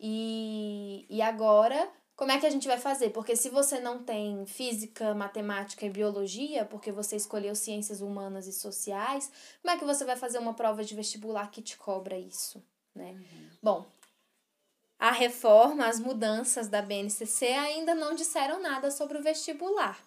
E, 0.00 1.04
e 1.10 1.20
agora 1.20 1.88
como 2.20 2.32
é 2.32 2.38
que 2.38 2.44
a 2.44 2.50
gente 2.50 2.68
vai 2.68 2.76
fazer? 2.76 3.08
Porque 3.10 3.34
se 3.34 3.48
você 3.48 3.80
não 3.80 4.04
tem 4.04 4.44
física, 4.44 5.14
matemática 5.14 5.86
e 5.86 5.88
biologia, 5.88 6.66
porque 6.66 6.92
você 6.92 7.16
escolheu 7.16 7.54
ciências 7.54 8.02
humanas 8.02 8.46
e 8.46 8.52
sociais, 8.52 9.32
como 9.62 9.74
é 9.74 9.78
que 9.78 9.86
você 9.86 10.04
vai 10.04 10.16
fazer 10.16 10.38
uma 10.38 10.52
prova 10.52 10.84
de 10.84 10.94
vestibular 10.94 11.50
que 11.50 11.62
te 11.62 11.78
cobra 11.78 12.18
isso? 12.18 12.62
Né? 12.94 13.12
Uhum. 13.12 13.48
Bom, 13.62 13.86
a 15.00 15.10
reforma, 15.10 15.86
as 15.86 15.98
mudanças 15.98 16.68
da 16.68 16.82
BNCC 16.82 17.46
ainda 17.46 17.94
não 17.94 18.14
disseram 18.14 18.60
nada 18.60 18.90
sobre 18.90 19.16
o 19.16 19.22
vestibular. 19.22 19.98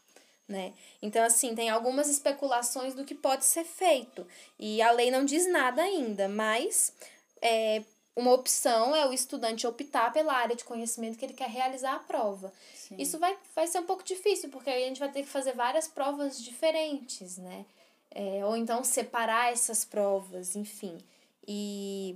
Né? 0.48 0.74
Então, 1.02 1.24
assim, 1.26 1.56
tem 1.56 1.70
algumas 1.70 2.08
especulações 2.08 2.94
do 2.94 3.04
que 3.04 3.16
pode 3.16 3.44
ser 3.44 3.64
feito. 3.64 4.28
E 4.60 4.84
a 4.84 4.92
lei 4.92 5.10
não 5.10 5.26
diz 5.26 5.50
nada 5.50 5.82
ainda, 5.82 6.28
mas 6.28 6.94
é, 7.42 7.82
uma 8.16 8.34
opção 8.34 8.96
é 8.96 9.08
o 9.08 9.14
estudante 9.14 9.66
optar 9.66 10.14
pela 10.14 10.34
área 10.34 10.56
de 10.56 10.64
conhecimento 10.64 11.18
que 11.18 11.26
ele 11.26 11.34
quer 11.34 11.50
realizar 11.50 11.96
a 11.96 12.00
prova. 12.00 12.54
Sim. 12.76 12.96
Isso 13.00 13.18
vai, 13.18 13.36
vai 13.56 13.66
ser 13.66 13.80
um 13.80 13.86
pouco 13.86 14.04
difícil, 14.04 14.50
porque 14.50 14.70
aí 14.70 14.84
a 14.84 14.88
gente 14.88 15.00
vai 15.00 15.12
ter 15.12 15.24
que 15.24 15.30
fazer 15.30 15.54
várias 15.54 15.88
provas 15.88 16.40
diferentes, 16.40 17.38
né? 17.38 17.66
É, 18.12 18.46
ou 18.46 18.56
então 18.56 18.84
separar 18.84 19.52
essas 19.52 19.84
provas, 19.84 20.56
enfim. 20.56 21.00
E, 21.48 22.16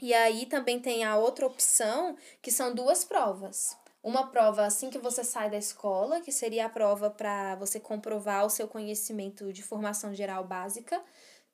e 0.00 0.14
aí 0.14 0.46
também 0.46 0.80
tem 0.80 1.04
a 1.04 1.16
outra 1.16 1.46
opção, 1.46 2.16
que 2.40 2.50
são 2.50 2.74
duas 2.74 3.04
provas. 3.04 3.76
Uma 4.02 4.28
prova 4.28 4.64
assim 4.64 4.88
que 4.88 4.98
você 4.98 5.22
sai 5.22 5.50
da 5.50 5.58
escola, 5.58 6.20
que 6.20 6.32
seria 6.32 6.66
a 6.66 6.70
prova 6.70 7.10
para 7.10 7.54
você 7.56 7.78
comprovar 7.78 8.46
o 8.46 8.50
seu 8.50 8.66
conhecimento 8.66 9.52
de 9.52 9.62
formação 9.62 10.14
geral 10.14 10.44
básica 10.44 11.00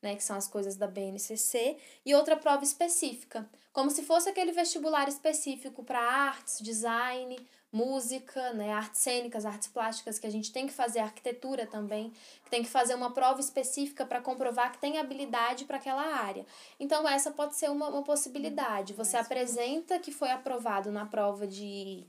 né, 0.02 0.14
que 0.14 0.22
são 0.22 0.36
as 0.36 0.46
coisas 0.46 0.76
da 0.76 0.86
BNCC, 0.86 1.76
e 2.04 2.14
outra 2.14 2.36
prova 2.36 2.62
específica, 2.62 3.48
como 3.72 3.90
se 3.90 4.02
fosse 4.02 4.28
aquele 4.28 4.52
vestibular 4.52 5.08
específico 5.08 5.82
para 5.82 6.00
artes, 6.00 6.60
design, 6.60 7.36
música, 7.76 8.52
né, 8.54 8.72
artes 8.72 9.00
cênicas, 9.00 9.44
artes 9.44 9.68
plásticas, 9.68 10.18
que 10.18 10.26
a 10.26 10.30
gente 10.30 10.50
tem 10.50 10.66
que 10.66 10.72
fazer 10.72 11.00
arquitetura 11.00 11.66
também, 11.66 12.10
que 12.42 12.50
tem 12.50 12.62
que 12.62 12.68
fazer 12.68 12.94
uma 12.94 13.12
prova 13.12 13.38
específica 13.40 14.06
para 14.06 14.20
comprovar 14.20 14.72
que 14.72 14.78
tem 14.78 14.98
habilidade 14.98 15.66
para 15.66 15.76
aquela 15.76 16.02
área. 16.02 16.46
Então, 16.80 17.06
essa 17.06 17.30
pode 17.30 17.54
ser 17.54 17.70
uma, 17.70 17.88
uma 17.88 18.02
possibilidade. 18.02 18.94
Você 18.94 19.16
apresenta 19.16 19.98
que 19.98 20.10
foi 20.10 20.30
aprovado 20.30 20.90
na 20.90 21.04
prova 21.04 21.46
de 21.46 22.06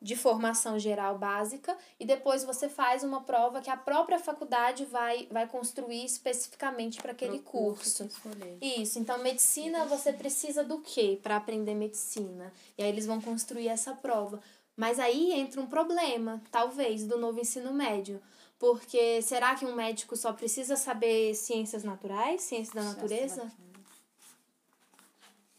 de 0.00 0.14
formação 0.14 0.78
geral 0.78 1.18
básica 1.18 1.76
e 1.98 2.04
depois 2.04 2.44
você 2.44 2.68
faz 2.68 3.02
uma 3.02 3.22
prova 3.22 3.60
que 3.62 3.70
a 3.70 3.76
própria 3.76 4.18
faculdade 4.18 4.84
vai, 4.84 5.26
vai 5.30 5.48
construir 5.48 6.04
especificamente 6.04 7.00
para 7.00 7.12
aquele 7.12 7.38
Pro 7.38 7.50
curso. 7.50 8.04
curso 8.04 8.28
Isso, 8.60 8.98
então 8.98 9.18
medicina 9.22 9.86
você 9.86 10.12
precisa 10.12 10.62
do 10.62 10.80
quê 10.80 11.18
para 11.22 11.36
aprender 11.36 11.74
medicina? 11.74 12.52
E 12.76 12.82
aí 12.82 12.88
eles 12.88 13.06
vão 13.06 13.20
construir 13.20 13.68
essa 13.68 13.94
prova. 13.94 14.40
Mas 14.76 14.98
aí 14.98 15.32
entra 15.32 15.60
um 15.60 15.66
problema, 15.66 16.42
talvez, 16.50 17.06
do 17.06 17.16
novo 17.16 17.40
ensino 17.40 17.72
médio. 17.72 18.20
Porque 18.58 19.20
será 19.22 19.54
que 19.54 19.64
um 19.64 19.74
médico 19.74 20.16
só 20.16 20.32
precisa 20.32 20.76
saber 20.76 21.34
ciências 21.34 21.82
naturais, 21.82 22.42
ciências 22.42 22.74
da 22.74 22.82
natureza? 22.82 23.50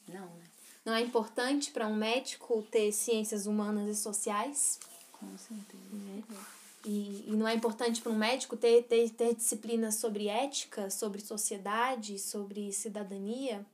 Não, 0.07 0.25
né? 0.25 0.43
Não 0.85 0.93
é 0.93 1.01
importante 1.01 1.71
para 1.71 1.85
um 1.85 1.95
médico 1.95 2.65
ter 2.71 2.91
ciências 2.93 3.45
humanas 3.45 3.89
e 3.89 4.01
sociais? 4.01 4.79
Com 5.11 5.37
certeza. 5.37 5.83
Né? 5.91 6.23
E, 6.85 7.25
e 7.27 7.31
não 7.35 7.45
é 7.45 7.53
importante 7.53 8.01
para 8.01 8.11
um 8.11 8.15
médico 8.15 8.55
ter, 8.55 8.83
ter, 8.83 9.09
ter 9.09 9.35
disciplinas 9.35 9.95
sobre 9.95 10.29
ética, 10.29 10.89
sobre 10.89 11.19
sociedade, 11.19 12.17
sobre 12.17 12.71
cidadania, 12.71 13.65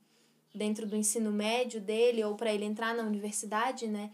dentro 0.52 0.86
do 0.86 0.96
ensino 0.96 1.30
médio 1.30 1.80
dele, 1.80 2.24
ou 2.24 2.34
para 2.34 2.52
ele 2.52 2.64
entrar 2.64 2.94
na 2.94 3.04
universidade, 3.04 3.86
né? 3.86 4.10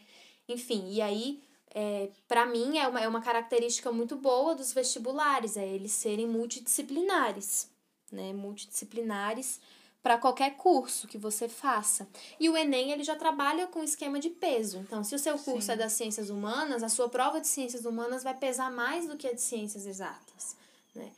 Enfim, 0.53 0.91
e 0.91 1.01
aí, 1.01 1.43
é, 1.75 2.11
para 2.27 2.47
mim, 2.47 2.79
é 2.79 2.89
uma, 2.89 3.01
é 3.01 3.09
uma 3.09 3.21
característica 3.21 3.91
muito 3.93 4.17
boa 4.17 4.55
dos 4.55 4.73
vestibulares, 4.73 5.57
é 5.57 5.67
eles 5.67 5.93
serem 5.93 6.27
multidisciplinares, 6.27 7.69
né? 8.11 8.33
Multidisciplinares 8.33 9.61
para 10.03 10.17
qualquer 10.17 10.57
curso 10.57 11.07
que 11.07 11.19
você 11.19 11.49
faça. 11.49 12.09
E 12.39 12.49
o 12.49 12.57
Enem 12.57 12.91
ele 12.91 13.05
já 13.05 13.15
trabalha 13.15 13.67
com 13.67 13.83
esquema 13.83 14.19
de 14.19 14.31
peso. 14.31 14.79
Então, 14.79 15.05
se 15.05 15.15
o 15.15 15.19
seu 15.19 15.39
curso 15.39 15.67
Sim. 15.67 15.73
é 15.73 15.77
das 15.77 15.93
ciências 15.93 16.31
humanas, 16.31 16.83
a 16.83 16.89
sua 16.89 17.09
prova 17.09 17.41
de 17.41 17.47
ciências 17.47 17.85
humanas 17.85 18.23
vai 18.23 18.35
pesar 18.35 18.71
mais 18.71 19.07
do 19.07 19.17
que 19.17 19.27
a 19.27 19.35
de 19.35 19.41
ciências 19.43 19.87
exatas, 19.87 20.57
né? 20.95 21.11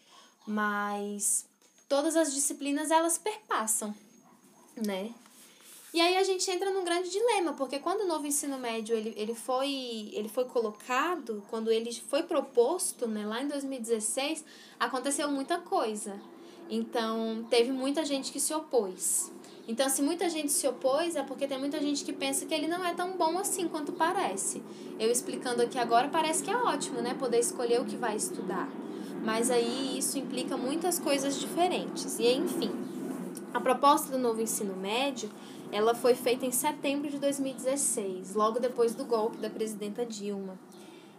Mas 0.47 1.47
todas 1.89 2.17
as 2.17 2.35
disciplinas 2.35 2.91
elas 2.91 3.19
perpassam, 3.19 3.95
né? 4.77 5.15
E 5.95 6.01
aí 6.01 6.17
a 6.17 6.23
gente 6.23 6.51
entra 6.51 6.71
num 6.71 6.85
grande 6.85 7.11
dilema, 7.11 7.53
porque 7.53 7.79
quando 7.79 8.03
o 8.03 8.07
novo 8.07 8.27
ensino 8.27 8.59
médio 8.59 8.97
ele, 8.97 9.13
ele, 9.15 9.35
foi, 9.35 10.11
ele 10.15 10.29
foi 10.29 10.47
colocado, 10.47 11.43
quando 11.51 11.71
ele 11.71 11.93
foi 11.93 12.23
proposto, 12.23 13.07
né, 13.07 13.27
lá 13.27 13.43
em 13.43 13.49
2016, 13.49 14.43
aconteceu 14.81 15.31
muita 15.31 15.59
coisa. 15.59 16.19
Então, 16.71 17.47
teve 17.51 17.73
muita 17.73 18.07
gente 18.07 18.33
que 18.33 18.41
se 18.41 18.55
opôs. 18.55 19.31
Então, 19.69 19.87
se 19.91 20.01
muita 20.01 20.31
gente 20.31 20.51
se 20.51 20.67
opôs, 20.67 21.15
é 21.15 21.23
porque 21.23 21.47
tem 21.47 21.59
muita 21.59 21.79
gente 21.79 22.05
que 22.05 22.13
pensa 22.13 22.47
que 22.47 22.55
ele 22.55 22.67
não 22.67 22.83
é 22.85 22.95
tão 22.95 23.19
bom 23.19 23.39
assim 23.39 23.69
quanto 23.69 23.93
parece. 23.93 24.63
Eu 24.99 25.11
explicando 25.11 25.61
aqui 25.61 25.79
agora, 25.79 26.09
parece 26.09 26.43
que 26.43 26.51
é 26.51 26.57
ótimo, 26.57 27.03
né? 27.03 27.15
Poder 27.15 27.39
escolher 27.39 27.81
o 27.81 27.85
que 27.85 27.97
vai 27.97 28.17
estudar. 28.17 28.69
Mas 29.23 29.51
aí 29.51 29.99
isso 29.99 30.19
implica 30.19 30.57
muitas 30.57 30.99
coisas 30.99 31.39
diferentes. 31.39 32.19
E 32.19 32.27
enfim, 32.33 32.73
a 33.55 33.61
proposta 33.61 34.11
do 34.11 34.19
novo 34.19 34.41
ensino 34.41 34.75
médio, 34.75 35.31
ela 35.73 35.95
foi 35.95 36.15
feita 36.15 36.45
em 36.45 36.53
setembro 36.53 37.11
de 37.11 37.19
2016, 37.19 38.35
logo 38.35 38.61
depois 38.61 38.95
do 38.95 39.07
golpe 39.07 39.39
da 39.39 39.49
presidenta 39.49 40.05
Dilma. 40.05 40.59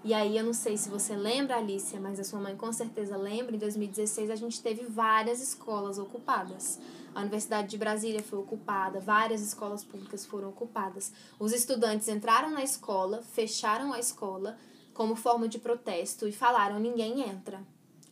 E 0.04 0.14
aí, 0.14 0.38
eu 0.38 0.44
não 0.44 0.54
sei 0.54 0.78
se 0.78 0.90
você 0.90 1.16
lembra, 1.16 1.58
Alicia, 1.58 2.00
mas 2.00 2.20
a 2.20 2.24
sua 2.24 2.40
mãe 2.40 2.56
com 2.56 2.72
certeza 2.72 3.18
lembra, 3.18 3.56
em 3.56 3.60
2016 3.60 4.30
a 4.30 4.36
gente 4.36 4.62
teve 4.62 4.84
várias 4.84 5.42
escolas 5.42 5.98
ocupadas. 5.98 6.80
A 7.16 7.22
Universidade 7.22 7.70
de 7.70 7.78
Brasília 7.80 8.22
foi 8.22 8.38
ocupada, 8.38 9.00
várias 9.00 9.42
escolas 9.42 9.84
públicas 9.84 10.24
foram 10.24 10.50
ocupadas. 10.50 11.12
Os 11.40 11.52
estudantes 11.52 12.08
entraram 12.08 12.52
na 12.52 12.64
escola, 12.64 13.24
fecharam 13.24 13.92
a 13.92 14.00
escola 14.00 14.56
como 14.94 15.16
forma 15.16 15.48
de 15.48 15.58
protesto 15.58 16.28
e 16.28 16.32
falaram: 16.32 16.80
ninguém 16.80 17.22
entra 17.28 17.66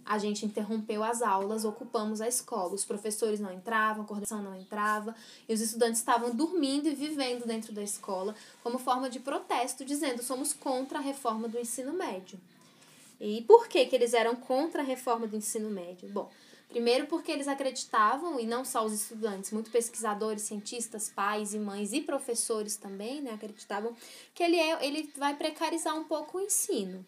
a 0.06 0.18
gente 0.18 0.46
interrompeu 0.46 1.04
as 1.04 1.22
aulas, 1.22 1.66
ocupamos 1.66 2.22
a 2.22 2.28
escola. 2.28 2.74
Os 2.74 2.86
professores 2.86 3.40
não 3.40 3.54
entravam, 3.54 4.04
a 4.04 4.08
coordenação 4.08 4.42
não 4.42 4.56
entrava, 4.56 5.16
e 5.48 5.54
os 5.54 5.62
estudantes 5.62 6.00
estavam 6.00 6.34
dormindo 6.36 6.88
e 6.88 6.96
vivendo 6.96 7.46
dentro 7.46 7.74
da 7.74 7.84
escola 7.84 8.36
como 8.64 8.80
forma 8.80 9.10
de 9.10 9.20
protesto, 9.20 9.86
dizendo 9.86 10.24
somos 10.24 10.54
contra 10.54 11.00
a 11.00 11.02
reforma 11.02 11.48
do 11.48 11.60
ensino 11.60 11.94
médio. 11.94 12.40
E 13.20 13.44
por 13.44 13.68
que, 13.68 13.86
que 13.86 13.96
eles 13.96 14.16
eram 14.16 14.36
contra 14.36 14.82
a 14.82 14.86
reforma 14.86 15.28
do 15.28 15.38
ensino 15.38 15.70
médio? 15.70 16.10
Bom, 16.10 16.32
primeiro 16.68 17.06
porque 17.06 17.32
eles 17.32 17.48
acreditavam, 17.48 18.40
e 18.40 18.48
não 18.48 18.66
só 18.66 18.84
os 18.84 18.94
estudantes, 18.94 19.52
muito 19.52 19.70
pesquisadores, 19.70 20.42
cientistas, 20.42 21.10
pais 21.10 21.54
e 21.54 21.60
mães 21.60 21.94
e 21.94 22.02
professores 22.02 22.76
também, 22.76 23.22
né, 23.22 23.32
acreditavam 23.32 23.96
que 24.34 24.42
ele, 24.42 24.56
é, 24.56 24.84
ele 24.84 25.12
vai 25.16 25.36
precarizar 25.36 25.96
um 25.96 26.04
pouco 26.04 26.40
o 26.40 26.42
ensino. 26.42 27.06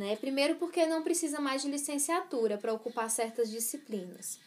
Né? 0.00 0.16
Primeiro, 0.16 0.54
porque 0.54 0.86
não 0.86 1.02
precisa 1.02 1.42
mais 1.42 1.60
de 1.60 1.68
licenciatura 1.68 2.56
para 2.56 2.72
ocupar 2.72 3.10
certas 3.10 3.50
disciplinas. 3.50 4.40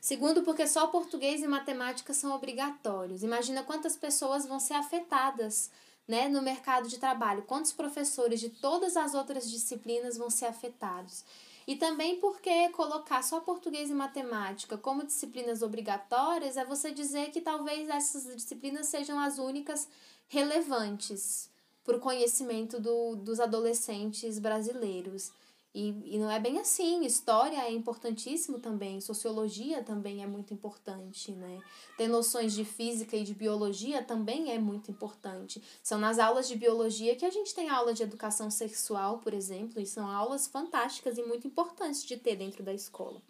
Segundo, 0.00 0.44
porque 0.44 0.64
só 0.64 0.86
português 0.86 1.42
e 1.42 1.48
matemática 1.48 2.14
são 2.14 2.32
obrigatórios. 2.32 3.24
Imagina 3.24 3.64
quantas 3.64 3.96
pessoas 3.96 4.46
vão 4.46 4.60
ser 4.60 4.74
afetadas 4.74 5.72
né, 6.06 6.28
no 6.28 6.40
mercado 6.40 6.88
de 6.88 6.98
trabalho, 6.98 7.42
quantos 7.42 7.72
professores 7.72 8.38
de 8.38 8.48
todas 8.48 8.96
as 8.96 9.12
outras 9.12 9.50
disciplinas 9.50 10.16
vão 10.16 10.30
ser 10.30 10.46
afetados. 10.46 11.24
E 11.66 11.74
também 11.74 12.20
porque 12.20 12.68
colocar 12.68 13.22
só 13.22 13.40
português 13.40 13.90
e 13.90 13.94
matemática 13.94 14.78
como 14.78 15.04
disciplinas 15.04 15.62
obrigatórias 15.62 16.56
é 16.56 16.64
você 16.64 16.92
dizer 16.92 17.32
que 17.32 17.40
talvez 17.40 17.88
essas 17.88 18.36
disciplinas 18.36 18.86
sejam 18.86 19.18
as 19.18 19.40
únicas 19.40 19.88
relevantes 20.28 21.50
o 21.86 21.98
conhecimento 21.98 22.80
do, 22.80 23.16
dos 23.16 23.40
adolescentes 23.40 24.38
brasileiros. 24.38 25.32
E, 25.74 25.94
e 26.04 26.18
não 26.18 26.30
é 26.30 26.38
bem 26.38 26.58
assim. 26.58 27.04
História 27.04 27.58
é 27.64 27.72
importantíssimo 27.72 28.58
também, 28.58 29.00
sociologia 29.00 29.82
também 29.82 30.22
é 30.22 30.26
muito 30.26 30.52
importante, 30.52 31.32
né? 31.32 31.60
Ter 31.96 32.08
noções 32.08 32.52
de 32.52 32.64
física 32.64 33.16
e 33.16 33.24
de 33.24 33.34
biologia 33.34 34.02
também 34.02 34.52
é 34.52 34.58
muito 34.58 34.90
importante. 34.90 35.62
São 35.82 35.98
nas 35.98 36.18
aulas 36.18 36.46
de 36.46 36.56
biologia 36.56 37.16
que 37.16 37.24
a 37.24 37.30
gente 37.30 37.54
tem 37.54 37.70
aula 37.70 37.94
de 37.94 38.02
educação 38.02 38.50
sexual, 38.50 39.18
por 39.18 39.32
exemplo, 39.32 39.80
e 39.80 39.86
são 39.86 40.06
aulas 40.06 40.46
fantásticas 40.46 41.16
e 41.16 41.22
muito 41.22 41.46
importantes 41.46 42.04
de 42.04 42.18
ter 42.18 42.36
dentro 42.36 42.62
da 42.62 42.74
escola. 42.74 43.22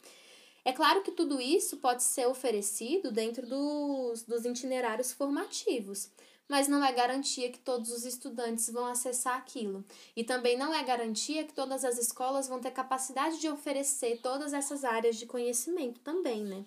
É 0.65 0.73
claro 0.73 1.03
que 1.03 1.13
tudo 1.13 1.41
isso 1.41 1.77
pode 1.77 2.03
ser 2.03 2.27
oferecido 2.27 3.11
dentro 3.13 3.47
dos, 3.47 4.23
dos 4.23 4.45
itinerários 4.45 5.13
formativos 5.13 6.09
mas 6.49 6.69
não 6.69 6.85
é 6.85 6.93
garantia 6.93 7.51
que 7.51 7.59
todos 7.59 7.91
os 7.91 8.05
estudantes 8.05 8.69
vão 8.69 8.87
acessar 8.87 9.37
aquilo. 9.37 9.85
E 10.15 10.25
também 10.25 10.57
não 10.57 10.75
é 10.75 10.83
garantia 10.83 11.45
que 11.45 11.53
todas 11.53 11.85
as 11.85 11.99
escolas 11.99 12.49
vão 12.49 12.61
ter 12.61 12.71
capacidade 12.71 13.41
de 13.41 13.49
oferecer 13.49 14.21
todas 14.23 14.53
essas 14.53 14.85
áreas 14.85 15.17
de 15.17 15.27
conhecimento 15.27 16.01
também, 16.01 16.45
né? 16.45 16.65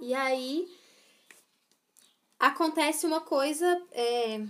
E 0.00 0.14
aí 0.14 0.68
acontece 2.38 3.06
uma 3.06 3.20
coisa 3.20 3.80
é, 3.92 4.44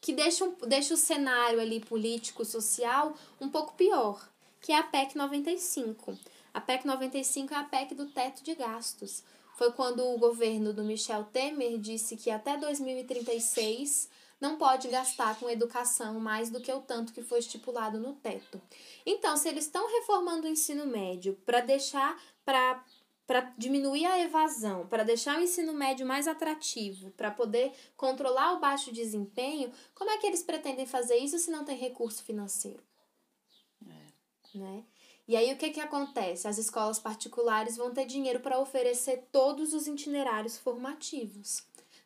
que 0.00 0.12
deixa, 0.12 0.46
deixa 0.66 0.94
o 0.94 0.98
cenário 0.98 1.60
ali 1.60 1.80
político, 1.80 2.44
social 2.44 3.14
um 3.40 3.48
pouco 3.48 3.74
pior, 3.74 4.28
que 4.60 4.70
é 4.70 4.78
a 4.78 4.82
PEC 4.82 5.16
95. 5.16 6.18
A 6.52 6.60
PEC 6.60 6.86
95 6.86 7.54
é 7.54 7.56
a 7.56 7.64
PEC 7.64 7.94
do 7.94 8.06
teto 8.06 8.42
de 8.42 8.54
gastos 8.54 9.22
foi 9.60 9.72
quando 9.72 10.02
o 10.02 10.16
governo 10.16 10.72
do 10.72 10.82
Michel 10.82 11.22
Temer 11.24 11.78
disse 11.78 12.16
que 12.16 12.30
até 12.30 12.56
2036 12.56 14.08
não 14.40 14.56
pode 14.56 14.88
gastar 14.88 15.38
com 15.38 15.50
educação 15.50 16.18
mais 16.18 16.48
do 16.48 16.62
que 16.62 16.72
o 16.72 16.80
tanto 16.80 17.12
que 17.12 17.22
foi 17.22 17.40
estipulado 17.40 18.00
no 18.00 18.14
teto. 18.14 18.58
Então, 19.04 19.36
se 19.36 19.50
eles 19.50 19.66
estão 19.66 19.86
reformando 19.86 20.46
o 20.46 20.50
ensino 20.50 20.86
médio 20.86 21.38
para 21.44 21.60
deixar 21.60 22.18
para 22.42 22.82
para 23.26 23.52
diminuir 23.58 24.06
a 24.06 24.18
evasão, 24.18 24.88
para 24.88 25.04
deixar 25.04 25.38
o 25.38 25.42
ensino 25.42 25.74
médio 25.74 26.06
mais 26.06 26.26
atrativo, 26.26 27.10
para 27.10 27.30
poder 27.30 27.70
controlar 27.98 28.54
o 28.54 28.60
baixo 28.60 28.90
desempenho, 28.90 29.70
como 29.94 30.10
é 30.10 30.16
que 30.16 30.26
eles 30.26 30.42
pretendem 30.42 30.86
fazer 30.86 31.16
isso 31.18 31.38
se 31.38 31.50
não 31.50 31.66
tem 31.66 31.76
recurso 31.76 32.24
financeiro? 32.24 32.82
É. 33.86 34.58
Né? 34.58 34.84
E 35.30 35.36
aí 35.36 35.52
o 35.52 35.56
que, 35.56 35.70
que 35.70 35.78
acontece? 35.78 36.48
As 36.48 36.58
escolas 36.58 36.98
particulares 36.98 37.76
vão 37.76 37.94
ter 37.94 38.04
dinheiro 38.04 38.40
para 38.40 38.58
oferecer 38.58 39.28
todos 39.30 39.72
os 39.72 39.86
itinerários 39.86 40.58
formativos. 40.58 41.62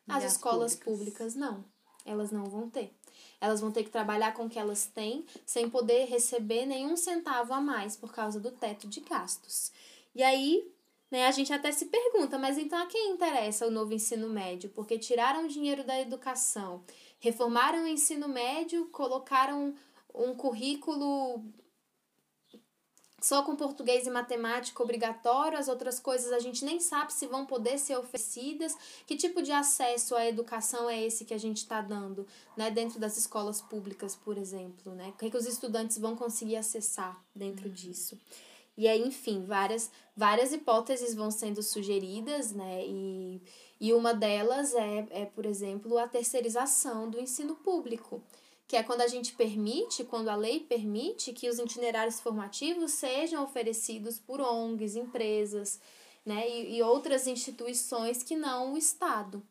As, 0.07 0.23
as 0.23 0.33
escolas 0.33 0.75
públicas. 0.75 1.33
públicas 1.33 1.35
não. 1.35 1.65
Elas 2.05 2.29
não 2.29 2.45
vão 2.45 2.69
ter. 2.69 2.93
Elas 3.41 3.61
vão 3.61 3.71
ter 3.71 3.83
que 3.83 3.89
trabalhar 3.89 4.35
com 4.35 4.45
o 4.45 4.49
que 4.49 4.59
elas 4.59 4.85
têm, 4.85 5.25
sem 5.43 5.67
poder 5.67 6.05
receber 6.05 6.67
nenhum 6.67 6.95
centavo 6.95 7.51
a 7.51 7.59
mais 7.59 7.97
por 7.97 8.13
causa 8.13 8.39
do 8.39 8.51
teto 8.51 8.87
de 8.87 8.99
gastos. 8.99 9.71
E 10.13 10.21
aí, 10.21 10.71
né, 11.09 11.25
a 11.25 11.31
gente 11.31 11.51
até 11.51 11.71
se 11.71 11.87
pergunta, 11.87 12.37
mas 12.37 12.59
então 12.59 12.77
a 12.77 12.85
quem 12.85 13.09
interessa 13.09 13.65
o 13.65 13.71
novo 13.71 13.91
ensino 13.91 14.29
médio? 14.29 14.69
Porque 14.69 14.99
tiraram 14.99 15.47
dinheiro 15.47 15.83
da 15.83 15.99
educação, 15.99 16.83
reformaram 17.17 17.85
o 17.85 17.87
ensino 17.87 18.27
médio, 18.27 18.85
colocaram 18.91 19.73
um 20.13 20.35
currículo 20.35 21.43
só 23.25 23.41
com 23.41 23.55
português 23.55 24.05
e 24.05 24.11
matemática 24.11 24.83
obrigatório, 24.83 25.57
as 25.57 25.67
outras 25.67 25.99
coisas 25.99 26.31
a 26.31 26.37
gente 26.37 26.63
nem 26.63 26.79
sabe 26.79 27.11
se 27.11 27.25
vão 27.25 27.43
poder 27.43 27.79
ser 27.79 27.97
oferecidas. 27.97 28.77
Que 29.07 29.15
tipo 29.15 29.41
de 29.41 29.51
acesso 29.51 30.15
à 30.15 30.27
educação 30.27 30.87
é 30.87 31.03
esse 31.03 31.25
que 31.25 31.33
a 31.33 31.37
gente 31.39 31.57
está 31.57 31.81
dando, 31.81 32.27
né, 32.55 32.69
dentro 32.69 32.99
das 32.99 33.17
escolas 33.17 33.61
públicas, 33.61 34.15
por 34.15 34.37
exemplo, 34.37 34.93
né? 34.93 35.07
O 35.07 35.13
que, 35.13 35.25
é 35.25 35.29
que 35.31 35.37
os 35.37 35.47
estudantes 35.47 35.97
vão 35.97 36.15
conseguir 36.15 36.55
acessar 36.55 37.19
dentro 37.35 37.67
uhum. 37.67 37.73
disso? 37.73 38.15
E 38.77 38.87
aí, 38.87 39.01
enfim, 39.01 39.43
várias, 39.43 39.89
várias 40.15 40.53
hipóteses 40.53 41.15
vão 41.15 41.31
sendo 41.31 41.63
sugeridas, 41.63 42.51
né? 42.51 42.85
E, 42.85 43.41
e 43.81 43.91
uma 43.91 44.13
delas 44.13 44.75
é, 44.75 45.07
é, 45.09 45.25
por 45.25 45.47
exemplo, 45.47 45.97
a 45.97 46.07
terceirização 46.07 47.09
do 47.09 47.19
ensino 47.19 47.55
público 47.55 48.21
que 48.67 48.75
é 48.75 48.83
quando 48.83 49.01
a 49.01 49.07
gente 49.07 49.33
permite, 49.33 50.03
quando 50.03 50.29
a 50.29 50.35
lei 50.35 50.59
permite 50.59 51.33
que 51.33 51.49
os 51.49 51.59
itinerários 51.59 52.19
formativos 52.19 52.91
sejam 52.91 53.43
oferecidos 53.43 54.19
por 54.19 54.41
ONGs, 54.41 54.95
empresas, 54.95 55.79
né, 56.25 56.49
e, 56.49 56.77
e 56.77 56.81
outras 56.81 57.27
instituições 57.27 58.23
que 58.23 58.35
não 58.35 58.73
o 58.73 58.77
Estado, 58.77 59.43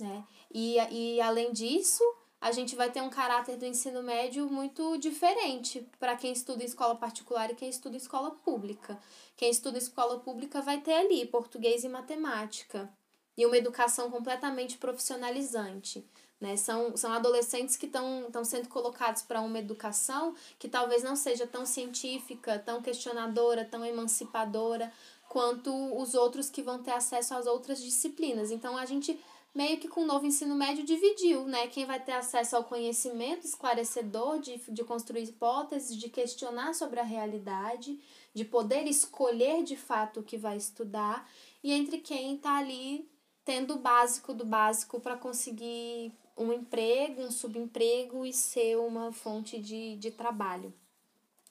né? 0.00 0.24
E, 0.52 0.76
e 0.90 1.20
além 1.20 1.52
disso, 1.52 2.02
a 2.40 2.50
gente 2.50 2.74
vai 2.74 2.90
ter 2.90 3.00
um 3.00 3.08
caráter 3.08 3.56
do 3.56 3.64
ensino 3.64 4.02
médio 4.02 4.50
muito 4.50 4.98
diferente 4.98 5.86
para 6.00 6.16
quem 6.16 6.32
estuda 6.32 6.64
em 6.64 6.66
escola 6.66 6.96
particular 6.96 7.50
e 7.50 7.54
quem 7.54 7.68
estuda 7.68 7.94
em 7.94 7.98
escola 7.98 8.32
pública. 8.32 8.98
Quem 9.36 9.48
estuda 9.48 9.78
em 9.78 9.80
escola 9.80 10.18
pública 10.18 10.60
vai 10.60 10.80
ter 10.80 10.92
ali 10.92 11.24
português 11.24 11.84
e 11.84 11.88
matemática 11.88 12.92
e 13.36 13.46
uma 13.46 13.56
educação 13.56 14.10
completamente 14.10 14.76
profissionalizante. 14.76 16.04
Né? 16.42 16.56
São, 16.56 16.96
são 16.96 17.12
adolescentes 17.12 17.76
que 17.76 17.86
estão 17.86 18.44
sendo 18.44 18.68
colocados 18.68 19.22
para 19.22 19.40
uma 19.40 19.60
educação 19.60 20.34
que 20.58 20.68
talvez 20.68 21.04
não 21.04 21.14
seja 21.14 21.46
tão 21.46 21.64
científica, 21.64 22.58
tão 22.58 22.82
questionadora, 22.82 23.64
tão 23.64 23.86
emancipadora 23.86 24.92
quanto 25.28 25.72
os 25.96 26.14
outros 26.14 26.50
que 26.50 26.60
vão 26.60 26.82
ter 26.82 26.90
acesso 26.90 27.32
às 27.32 27.46
outras 27.46 27.80
disciplinas. 27.80 28.50
Então 28.50 28.76
a 28.76 28.84
gente 28.84 29.16
meio 29.54 29.78
que 29.78 29.86
com 29.86 30.02
o 30.02 30.06
novo 30.06 30.26
ensino 30.26 30.56
médio 30.56 30.84
dividiu, 30.84 31.44
né? 31.44 31.68
Quem 31.68 31.86
vai 31.86 32.00
ter 32.00 32.12
acesso 32.12 32.56
ao 32.56 32.64
conhecimento 32.64 33.46
esclarecedor 33.46 34.40
de, 34.40 34.60
de 34.68 34.82
construir 34.82 35.22
hipóteses, 35.22 35.96
de 35.96 36.08
questionar 36.08 36.74
sobre 36.74 36.98
a 36.98 37.04
realidade, 37.04 38.00
de 38.34 38.44
poder 38.44 38.88
escolher 38.88 39.62
de 39.62 39.76
fato 39.76 40.18
o 40.18 40.24
que 40.24 40.36
vai 40.36 40.56
estudar, 40.56 41.30
e 41.62 41.70
entre 41.70 41.98
quem 41.98 42.34
está 42.34 42.58
ali 42.58 43.08
tendo 43.44 43.74
o 43.74 43.78
básico 43.78 44.34
do 44.34 44.44
básico 44.44 44.98
para 44.98 45.16
conseguir 45.16 46.12
um 46.42 46.52
emprego, 46.52 47.22
um 47.22 47.30
subemprego 47.30 48.24
e 48.26 48.32
ser 48.32 48.76
uma 48.78 49.12
fonte 49.12 49.58
de, 49.58 49.96
de 49.96 50.10
trabalho, 50.10 50.72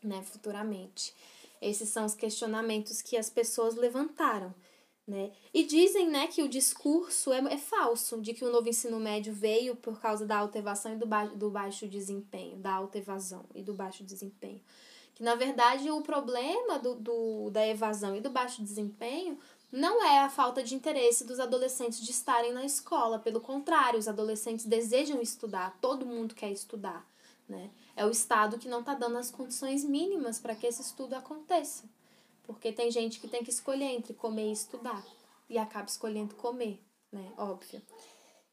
né, 0.03 0.21
futuramente. 0.21 1.13
Esses 1.61 1.89
são 1.89 2.05
os 2.05 2.15
questionamentos 2.15 3.01
que 3.01 3.15
as 3.15 3.29
pessoas 3.29 3.75
levantaram, 3.75 4.53
né? 5.07 5.31
E 5.53 5.63
dizem, 5.63 6.09
né, 6.09 6.27
que 6.27 6.41
o 6.41 6.49
discurso 6.49 7.31
é, 7.31 7.39
é 7.53 7.57
falso, 7.57 8.19
de 8.21 8.33
que 8.33 8.45
o 8.45 8.51
novo 8.51 8.69
ensino 8.69 8.99
médio 8.99 9.33
veio 9.33 9.75
por 9.75 9.99
causa 9.99 10.25
da 10.25 10.37
alta 10.37 10.57
evasão 10.57 10.93
e 10.93 10.95
do, 10.95 11.05
ba 11.05 11.25
do 11.25 11.49
baixo 11.49 11.87
desempenho, 11.87 12.57
da 12.57 12.73
alta 12.73 12.97
evasão 12.97 13.45
e 13.53 13.61
do 13.61 13.73
baixo 13.73 14.03
desempenho. 14.03 14.61
Que, 15.13 15.23
na 15.23 15.35
verdade, 15.35 15.89
o 15.91 16.01
problema 16.01 16.79
do, 16.79 16.95
do, 16.95 17.49
da 17.49 17.67
evasão 17.67 18.15
e 18.15 18.21
do 18.21 18.29
baixo 18.29 18.63
desempenho 18.63 19.37
não 19.71 20.03
é 20.03 20.19
a 20.19 20.29
falta 20.29 20.61
de 20.61 20.75
interesse 20.75 21.23
dos 21.23 21.39
adolescentes 21.39 22.01
de 22.01 22.11
estarem 22.11 22.51
na 22.51 22.65
escola, 22.65 23.17
pelo 23.17 23.39
contrário, 23.39 23.97
os 23.97 24.07
adolescentes 24.07 24.65
desejam 24.65 25.21
estudar, 25.21 25.77
todo 25.79 26.05
mundo 26.05 26.35
quer 26.35 26.51
estudar, 26.51 27.09
né? 27.47 27.71
É 27.95 28.05
o 28.05 28.11
Estado 28.11 28.57
que 28.57 28.67
não 28.67 28.81
está 28.81 28.93
dando 28.93 29.17
as 29.17 29.31
condições 29.31 29.85
mínimas 29.85 30.39
para 30.39 30.55
que 30.55 30.67
esse 30.67 30.81
estudo 30.81 31.13
aconteça. 31.13 31.89
Porque 32.43 32.73
tem 32.73 32.91
gente 32.91 33.19
que 33.19 33.27
tem 33.27 33.43
que 33.43 33.49
escolher 33.49 33.85
entre 33.85 34.13
comer 34.13 34.49
e 34.49 34.51
estudar 34.51 35.05
e 35.49 35.57
acaba 35.57 35.85
escolhendo 35.85 36.35
comer, 36.35 36.81
né? 37.11 37.31
Óbvio. 37.37 37.81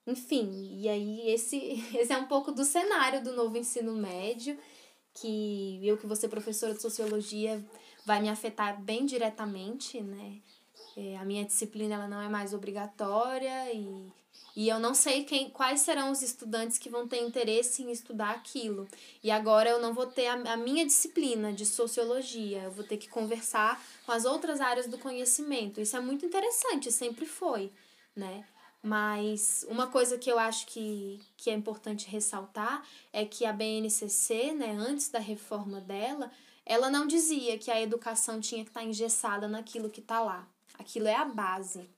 Enfim, 0.07 0.79
e 0.81 0.89
aí 0.89 1.31
esse, 1.31 1.57
esse 1.99 2.13
é 2.13 2.19
um 2.19 2.27
pouco 2.27 2.53
do 2.53 2.65
cenário 2.65 3.25
do 3.25 3.33
novo 3.33 3.59
ensino 3.59 3.93
médio, 3.95 4.57
que 5.15 5.81
eu 5.83 5.99
que 5.99 6.07
vou 6.07 6.15
ser 6.15 6.29
professora 6.29 6.75
de 6.75 6.81
sociologia 6.81 7.65
vai 8.07 8.23
me 8.23 8.29
afetar 8.29 8.81
bem 8.81 9.05
diretamente, 9.05 10.01
né? 10.01 10.41
É, 10.97 11.17
a 11.17 11.25
minha 11.25 11.45
disciplina 11.45 11.95
ela 11.95 12.09
não 12.09 12.21
é 12.21 12.29
mais 12.29 12.53
obrigatória 12.53 13.73
e, 13.73 14.13
e 14.57 14.69
eu 14.69 14.81
não 14.81 14.95
sei 14.95 15.23
quem, 15.25 15.49
quais 15.49 15.81
serão 15.81 16.11
os 16.11 16.23
estudantes 16.23 16.77
que 16.77 16.91
vão 16.91 17.07
ter 17.07 17.21
interesse 17.21 17.83
em 17.83 17.93
estudar 17.93 18.31
aquilo. 18.31 18.89
E 19.23 19.31
agora 19.31 19.71
eu 19.71 19.81
não 19.81 19.95
vou 19.95 20.07
ter 20.07 20.27
a, 20.27 20.55
a 20.55 20.57
minha 20.57 20.85
disciplina 20.85 21.53
de 21.53 21.65
sociologia, 21.65 22.65
eu 22.65 22.73
vou 22.73 22.85
ter 22.85 22.97
que 22.97 23.09
conversar 23.09 23.81
com 24.05 24.11
as 24.11 24.25
outras 24.25 24.61
áreas 24.61 24.89
do 24.89 24.99
conhecimento. 24.99 25.81
Isso 25.81 25.97
é 25.97 26.01
muito 26.01 26.27
interessante, 26.27 26.91
sempre 26.91 27.27
foi, 27.27 27.71
né? 28.17 28.45
Mas 28.83 29.67
uma 29.69 29.89
coisa 29.89 30.19
que 30.19 30.31
eu 30.31 30.39
acho 30.39 30.67
que, 30.67 31.21
que 31.37 31.51
é 31.51 31.55
importante 31.55 32.09
ressaltar 32.09 32.85
é 33.13 33.25
que 33.25 33.45
a 33.45 33.53
BNCC, 33.53 34.53
né, 34.53 34.73
antes 34.73 35.09
da 35.09 35.19
reforma 35.19 35.81
dela, 35.81 36.31
ela 36.65 36.91
não 36.91 37.07
dizia 37.07 37.59
que 37.59 37.71
a 37.71 37.81
educação 37.81 38.41
tinha 38.41 38.63
que 38.63 38.71
estar 38.71 38.85
engessada 38.85 39.49
naquilo 39.49 39.91
que 39.91 40.01
está 40.01 40.21
lá. 40.21 40.47
Aquilo 40.79 41.09
é 41.09 41.15
a 41.15 41.25
base. 41.25 41.91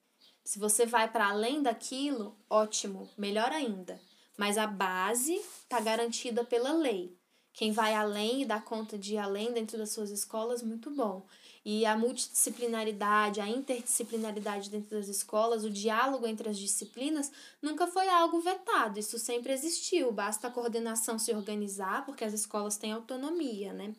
Se 0.43 0.59
você 0.59 0.87
vai 0.87 1.09
para 1.09 1.29
além 1.29 1.63
daquilo, 1.63 2.37
ótimo, 2.49 3.09
melhor 3.17 3.53
ainda. 3.53 4.01
Mas 4.37 4.57
a 4.57 4.67
base 4.67 5.35
está 5.35 5.79
garantida 5.81 6.43
pela 6.45 6.73
lei. 6.73 7.17
Quem 7.53 7.73
vai 7.73 7.95
além 7.95 8.43
e 8.43 8.45
dá 8.47 8.61
conta 8.61 8.97
de 8.97 9.15
ir 9.15 9.19
além 9.19 9.53
dentro 9.53 9.77
das 9.77 9.91
suas 9.91 10.11
escolas, 10.11 10.63
muito 10.63 10.91
bom. 10.91 11.27
E 11.65 11.85
a 11.85 11.97
multidisciplinaridade, 11.97 13.41
a 13.41 13.49
interdisciplinaridade 13.49 14.71
dentro 14.71 14.97
das 14.97 15.09
escolas, 15.09 15.63
o 15.63 15.71
diálogo 15.71 16.27
entre 16.27 16.49
as 16.49 16.57
disciplinas, 16.57 17.31
nunca 17.61 17.87
foi 17.87 18.09
algo 18.09 18.41
vetado. 18.41 18.99
Isso 18.99 19.19
sempre 19.19 19.53
existiu. 19.53 20.11
Basta 20.11 20.49
a 20.49 20.51
coordenação 20.51 21.19
se 21.19 21.35
organizar, 21.35 22.07
porque 22.07 22.25
as 22.25 22.33
escolas 22.33 22.79
têm 22.79 22.93
autonomia, 22.93 23.75
né? 23.75 23.95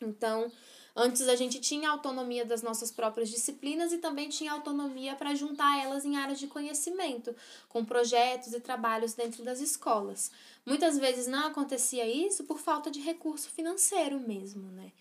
Então, 0.00 0.52
antes 0.94 1.28
a 1.28 1.36
gente 1.36 1.60
tinha 1.60 1.90
autonomia 1.90 2.44
das 2.44 2.62
nossas 2.62 2.90
próprias 2.90 3.28
disciplinas 3.28 3.92
e 3.92 3.98
também 3.98 4.28
tinha 4.28 4.52
autonomia 4.52 5.14
para 5.14 5.34
juntar 5.34 5.82
elas 5.82 6.04
em 6.04 6.16
áreas 6.16 6.38
de 6.38 6.46
conhecimento, 6.46 7.34
com 7.68 7.84
projetos 7.84 8.52
e 8.52 8.60
trabalhos 8.60 9.14
dentro 9.14 9.42
das 9.42 9.60
escolas. 9.60 10.30
Muitas 10.64 10.98
vezes 10.98 11.26
não 11.26 11.46
acontecia 11.46 12.06
isso 12.06 12.44
por 12.44 12.58
falta 12.58 12.90
de 12.90 13.00
recurso 13.00 13.48
financeiro 13.48 14.20
mesmo, 14.20 14.70
né? 14.72 14.92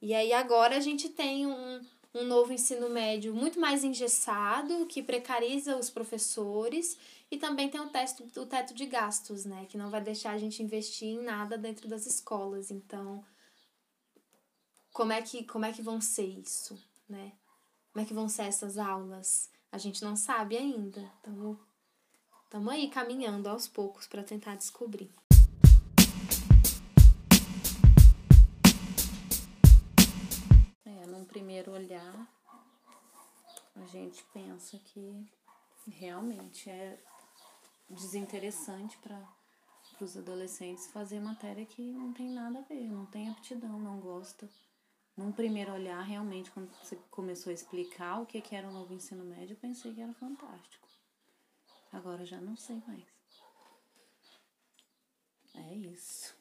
E 0.00 0.14
aí 0.14 0.32
agora 0.32 0.76
a 0.76 0.80
gente 0.80 1.08
tem 1.08 1.46
um, 1.46 1.80
um 2.14 2.24
novo 2.24 2.52
ensino 2.52 2.88
médio 2.88 3.34
muito 3.34 3.58
mais 3.58 3.82
engessado, 3.82 4.86
que 4.86 5.02
precariza 5.02 5.76
os 5.76 5.90
professores 5.90 6.98
e 7.30 7.36
também 7.36 7.68
tem 7.68 7.80
o, 7.80 7.88
teto, 7.88 8.24
o 8.40 8.46
teto 8.46 8.74
de 8.74 8.86
gastos, 8.86 9.44
né? 9.44 9.66
Que 9.68 9.76
não 9.76 9.90
vai 9.90 10.00
deixar 10.00 10.32
a 10.32 10.38
gente 10.38 10.62
investir 10.62 11.08
em 11.08 11.22
nada 11.22 11.58
dentro 11.58 11.88
das 11.88 12.06
escolas. 12.06 12.70
Então, 12.70 13.24
como 14.96 15.12
é 15.12 15.20
que, 15.20 15.44
como 15.44 15.66
é 15.66 15.72
que 15.74 15.82
vão 15.82 16.00
ser 16.00 16.24
isso, 16.24 16.82
né? 17.06 17.30
Como 17.92 18.02
é 18.02 18.08
que 18.08 18.14
vão 18.14 18.30
ser 18.30 18.44
essas 18.44 18.78
aulas? 18.78 19.50
A 19.70 19.76
gente 19.76 20.02
não 20.02 20.16
sabe 20.16 20.56
ainda. 20.56 21.12
Estamos 22.44 22.72
aí 22.72 22.88
caminhando 22.88 23.46
aos 23.46 23.68
poucos 23.68 24.06
para 24.06 24.22
tentar 24.22 24.54
descobrir. 24.54 25.12
primeiro 31.26 31.72
olhar, 31.72 32.26
a 33.74 33.84
gente 33.86 34.24
pensa 34.32 34.78
que 34.78 35.26
realmente 35.86 36.70
é 36.70 36.98
desinteressante 37.90 38.96
para 38.98 39.22
os 40.00 40.16
adolescentes 40.16 40.86
fazer 40.86 41.20
matéria 41.20 41.66
que 41.66 41.82
não 41.82 42.12
tem 42.14 42.30
nada 42.30 42.60
a 42.60 42.62
ver, 42.62 42.90
não 42.90 43.04
tem 43.04 43.28
aptidão, 43.28 43.78
não 43.78 44.00
gosta. 44.00 44.48
Num 45.16 45.32
primeiro 45.32 45.72
olhar, 45.72 46.02
realmente, 46.02 46.50
quando 46.50 46.70
você 46.82 46.96
começou 47.10 47.50
a 47.50 47.54
explicar 47.54 48.20
o 48.20 48.26
que, 48.26 48.40
que 48.40 48.54
era 48.54 48.68
o 48.68 48.72
novo 48.72 48.92
ensino 48.92 49.24
médio, 49.24 49.54
eu 49.54 49.56
pensei 49.56 49.94
que 49.94 50.00
era 50.00 50.12
fantástico. 50.12 50.86
Agora 51.90 52.26
já 52.26 52.38
não 52.38 52.56
sei 52.56 52.82
mais. 52.86 53.04
É 55.54 55.74
isso. 55.74 56.36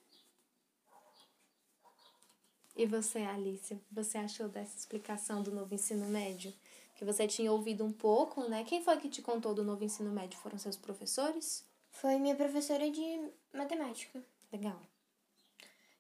E 2.76 2.86
você, 2.86 3.20
Alice, 3.20 3.82
você 3.90 4.18
achou 4.18 4.50
dessa 4.50 4.78
explicação 4.78 5.42
do 5.42 5.52
novo 5.52 5.74
ensino 5.74 6.06
médio? 6.08 6.54
Que 6.98 7.06
você 7.06 7.26
tinha 7.26 7.52
ouvido 7.52 7.86
um 7.86 7.94
pouco, 7.94 8.50
né? 8.50 8.66
Quem 8.66 8.84
foi 8.84 8.98
que 8.98 9.08
te 9.08 9.22
contou 9.22 9.54
do 9.54 9.64
novo 9.64 9.86
ensino 9.86 10.12
médio? 10.12 10.38
Foram 10.40 10.58
seus 10.58 10.76
professores? 10.76 11.66
Foi 11.90 12.18
minha 12.18 12.36
professora 12.36 12.92
de 12.92 13.32
matemática. 13.54 14.22
Legal. 14.52 14.82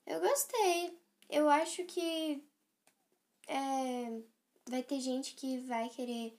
Eu 0.05 0.19
gostei. 0.19 0.99
Eu 1.29 1.49
acho 1.49 1.85
que 1.85 2.43
é, 3.47 4.21
vai 4.69 4.83
ter 4.83 4.99
gente 4.99 5.35
que 5.35 5.59
vai 5.59 5.89
querer, 5.89 6.37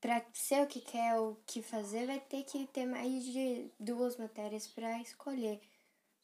para 0.00 0.24
ser 0.32 0.62
o 0.62 0.66
que 0.66 0.80
quer, 0.80 1.18
o 1.18 1.36
que 1.46 1.62
fazer, 1.62 2.06
vai 2.06 2.20
ter 2.20 2.44
que 2.44 2.66
ter 2.66 2.86
mais 2.86 3.24
de 3.24 3.70
duas 3.78 4.16
matérias 4.16 4.66
para 4.66 5.00
escolher. 5.00 5.60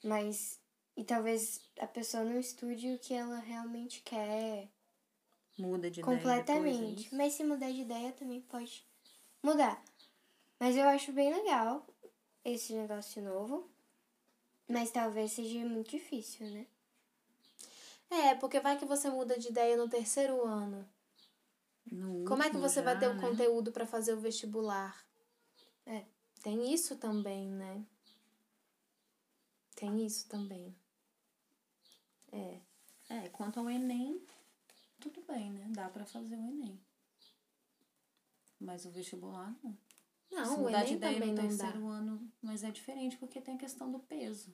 Mas 0.03 0.61
e 0.97 1.05
talvez 1.05 1.61
a 1.79 1.87
pessoa 1.87 2.25
não 2.25 2.41
estude 2.41 2.95
o 2.95 2.99
que 2.99 3.13
ela 3.13 3.39
realmente 3.39 4.01
quer. 4.03 4.69
Muda 5.59 5.91
de 5.91 6.01
completamente. 6.01 6.31
ideia. 6.31 6.87
Completamente. 6.87 7.15
Mas 7.15 7.33
se 7.35 7.45
mudar 7.45 7.71
de 7.71 7.83
ideia 7.83 8.13
também 8.13 8.41
pode 8.41 8.85
mudar. 9.43 9.83
Mas 10.59 10.75
eu 10.75 10.89
acho 10.89 11.13
bem 11.13 11.33
legal 11.33 11.87
esse 12.43 12.73
negócio 12.73 13.23
novo. 13.23 13.71
Mas 14.67 14.91
talvez 14.91 15.33
seja 15.33 15.61
muito 15.67 15.91
difícil, 15.91 16.47
né? 16.51 16.67
É, 18.11 18.35
porque 18.35 18.61
vai 18.61 18.79
que 18.79 18.85
você 18.85 19.11
muda 19.11 19.39
de 19.39 19.49
ideia 19.49 19.77
no 19.77 19.89
terceiro 19.89 20.45
ano. 20.45 20.89
No 21.91 22.25
Como 22.25 22.43
é 22.43 22.51
que 22.51 22.57
você 22.57 22.77
já, 22.81 22.85
vai 22.85 22.99
ter 22.99 23.09
o 23.09 23.15
né? 23.15 23.21
conteúdo 23.21 23.73
para 23.73 23.87
fazer 23.87 24.13
o 24.13 24.21
vestibular? 24.21 25.05
É, 25.85 26.05
tem 26.43 26.73
isso 26.73 26.97
também, 26.97 27.49
né? 27.51 27.85
Tem 29.75 30.05
isso 30.05 30.29
também. 30.29 30.75
É. 32.33 32.61
É, 33.09 33.29
quanto 33.29 33.61
ao 33.61 33.71
Enem, 33.71 34.21
tudo 34.99 35.23
bem, 35.23 35.53
né? 35.53 35.69
Dá 35.71 35.89
para 35.89 36.05
fazer 36.05 36.37
o 36.37 36.45
Enem. 36.45 36.81
Mas 38.59 38.85
o 38.85 38.91
vestibular 38.91 39.55
não. 39.63 39.79
Não, 40.31 40.45
Se 40.45 40.61
o 40.61 40.69
Enem 40.69 40.85
de 40.87 40.95
ideia 40.95 41.15
também 41.15 41.35
no 41.35 41.41
terceiro 41.41 41.81
dá. 41.81 41.87
ano, 41.89 42.33
mas 42.43 42.65
é 42.65 42.71
diferente 42.71 43.17
porque 43.17 43.41
tem 43.41 43.55
a 43.55 43.59
questão 43.59 43.91
do 43.93 44.01
peso. 44.01 44.53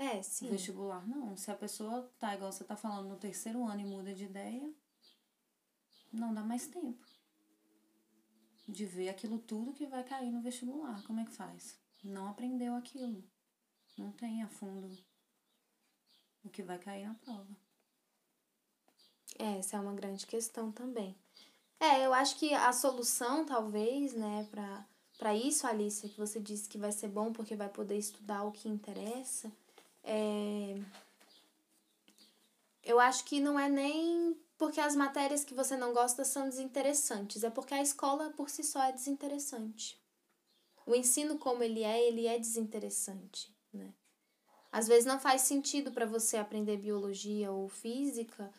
É, 0.00 0.22
sim. 0.22 0.48
Vestibular 0.48 1.06
não. 1.06 1.36
Se 1.36 1.50
a 1.50 1.54
pessoa 1.54 2.10
tá 2.18 2.34
igual 2.34 2.50
você 2.50 2.64
tá 2.64 2.74
falando 2.74 3.10
no 3.10 3.18
terceiro 3.18 3.62
ano 3.66 3.82
e 3.82 3.84
muda 3.84 4.14
de 4.14 4.24
ideia, 4.24 4.72
não 6.10 6.32
dá 6.32 6.42
mais 6.42 6.66
tempo 6.66 7.06
de 8.66 8.86
ver 8.86 9.10
aquilo 9.10 9.38
tudo 9.38 9.74
que 9.74 9.86
vai 9.86 10.02
cair 10.02 10.30
no 10.30 10.40
vestibular. 10.40 11.02
Como 11.02 11.20
é 11.20 11.24
que 11.26 11.32
faz? 11.32 11.78
Não 12.02 12.28
aprendeu 12.28 12.74
aquilo. 12.74 13.22
Não 13.98 14.10
tem 14.10 14.42
a 14.42 14.48
fundo 14.48 14.96
o 16.42 16.48
que 16.48 16.62
vai 16.62 16.78
cair 16.78 17.06
na 17.06 17.14
prova. 17.16 17.54
É, 19.38 19.58
essa 19.58 19.76
é 19.76 19.80
uma 19.80 19.92
grande 19.92 20.26
questão 20.26 20.72
também. 20.72 21.14
É, 21.78 22.06
eu 22.06 22.14
acho 22.14 22.36
que 22.36 22.54
a 22.54 22.72
solução, 22.72 23.44
talvez, 23.44 24.14
né, 24.14 24.48
para 24.50 24.88
para 25.18 25.34
isso, 25.34 25.66
Alice, 25.66 26.08
que 26.08 26.16
você 26.16 26.40
disse 26.40 26.66
que 26.66 26.78
vai 26.78 26.90
ser 26.90 27.08
bom 27.08 27.30
porque 27.30 27.54
vai 27.54 27.68
poder 27.68 27.98
estudar 27.98 28.42
o 28.44 28.50
que 28.50 28.70
interessa, 28.70 29.52
é... 30.10 30.80
eu 32.82 32.98
acho 32.98 33.24
que 33.24 33.40
não 33.40 33.58
é 33.58 33.68
nem 33.68 34.36
porque 34.58 34.80
as 34.80 34.94
matérias 34.94 35.44
que 35.44 35.54
você 35.54 35.76
não 35.76 35.92
gosta 35.92 36.24
são 36.24 36.48
desinteressantes, 36.48 37.44
é 37.44 37.50
porque 37.50 37.72
a 37.72 37.82
escola 37.82 38.30
por 38.30 38.50
si 38.50 38.62
só 38.62 38.82
é 38.82 38.92
desinteressante. 38.92 39.98
O 40.84 40.94
ensino 40.94 41.38
como 41.38 41.62
ele 41.62 41.82
é, 41.82 42.06
ele 42.06 42.26
é 42.26 42.38
desinteressante, 42.38 43.54
né? 43.72 43.94
Às 44.72 44.86
vezes 44.86 45.04
não 45.04 45.18
faz 45.18 45.42
sentido 45.42 45.90
para 45.90 46.06
você 46.06 46.36
aprender 46.36 46.76
biologia 46.76 47.50
ou 47.50 47.68
física 47.68 48.52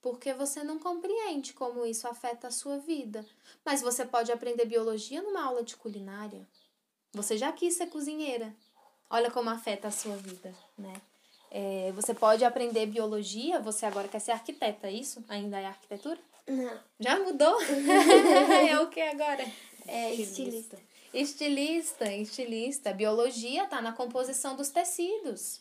porque 0.00 0.32
você 0.32 0.64
não 0.64 0.78
compreende 0.78 1.52
como 1.52 1.84
isso 1.84 2.08
afeta 2.08 2.48
a 2.48 2.50
sua 2.50 2.78
vida. 2.78 3.24
Mas 3.64 3.82
você 3.82 4.04
pode 4.04 4.32
aprender 4.32 4.64
biologia 4.64 5.22
numa 5.22 5.44
aula 5.44 5.62
de 5.62 5.76
culinária. 5.76 6.48
Você 7.12 7.36
já 7.36 7.52
quis 7.52 7.74
ser 7.74 7.88
cozinheira. 7.88 8.54
Olha 9.08 9.30
como 9.30 9.50
afeta 9.50 9.88
a 9.88 9.90
sua 9.90 10.16
vida, 10.16 10.54
né? 10.80 10.92
É, 11.50 11.92
você 11.94 12.14
pode 12.14 12.44
aprender 12.44 12.86
biologia, 12.86 13.60
você 13.60 13.84
agora 13.84 14.08
quer 14.08 14.20
ser 14.20 14.32
arquiteta, 14.32 14.86
é 14.86 14.92
isso? 14.92 15.24
Ainda 15.28 15.58
é 15.58 15.66
arquitetura? 15.66 16.18
Não. 16.46 16.78
Já 16.98 17.18
mudou? 17.18 17.56
é 18.68 18.78
o 18.80 18.88
que 18.88 19.00
agora? 19.00 19.44
É 19.86 20.14
estilista. 20.14 20.78
Estilista, 21.12 22.12
estilista. 22.12 22.92
Biologia 22.92 23.64
está 23.64 23.82
na 23.82 23.92
composição 23.92 24.56
dos 24.56 24.68
tecidos. 24.68 25.60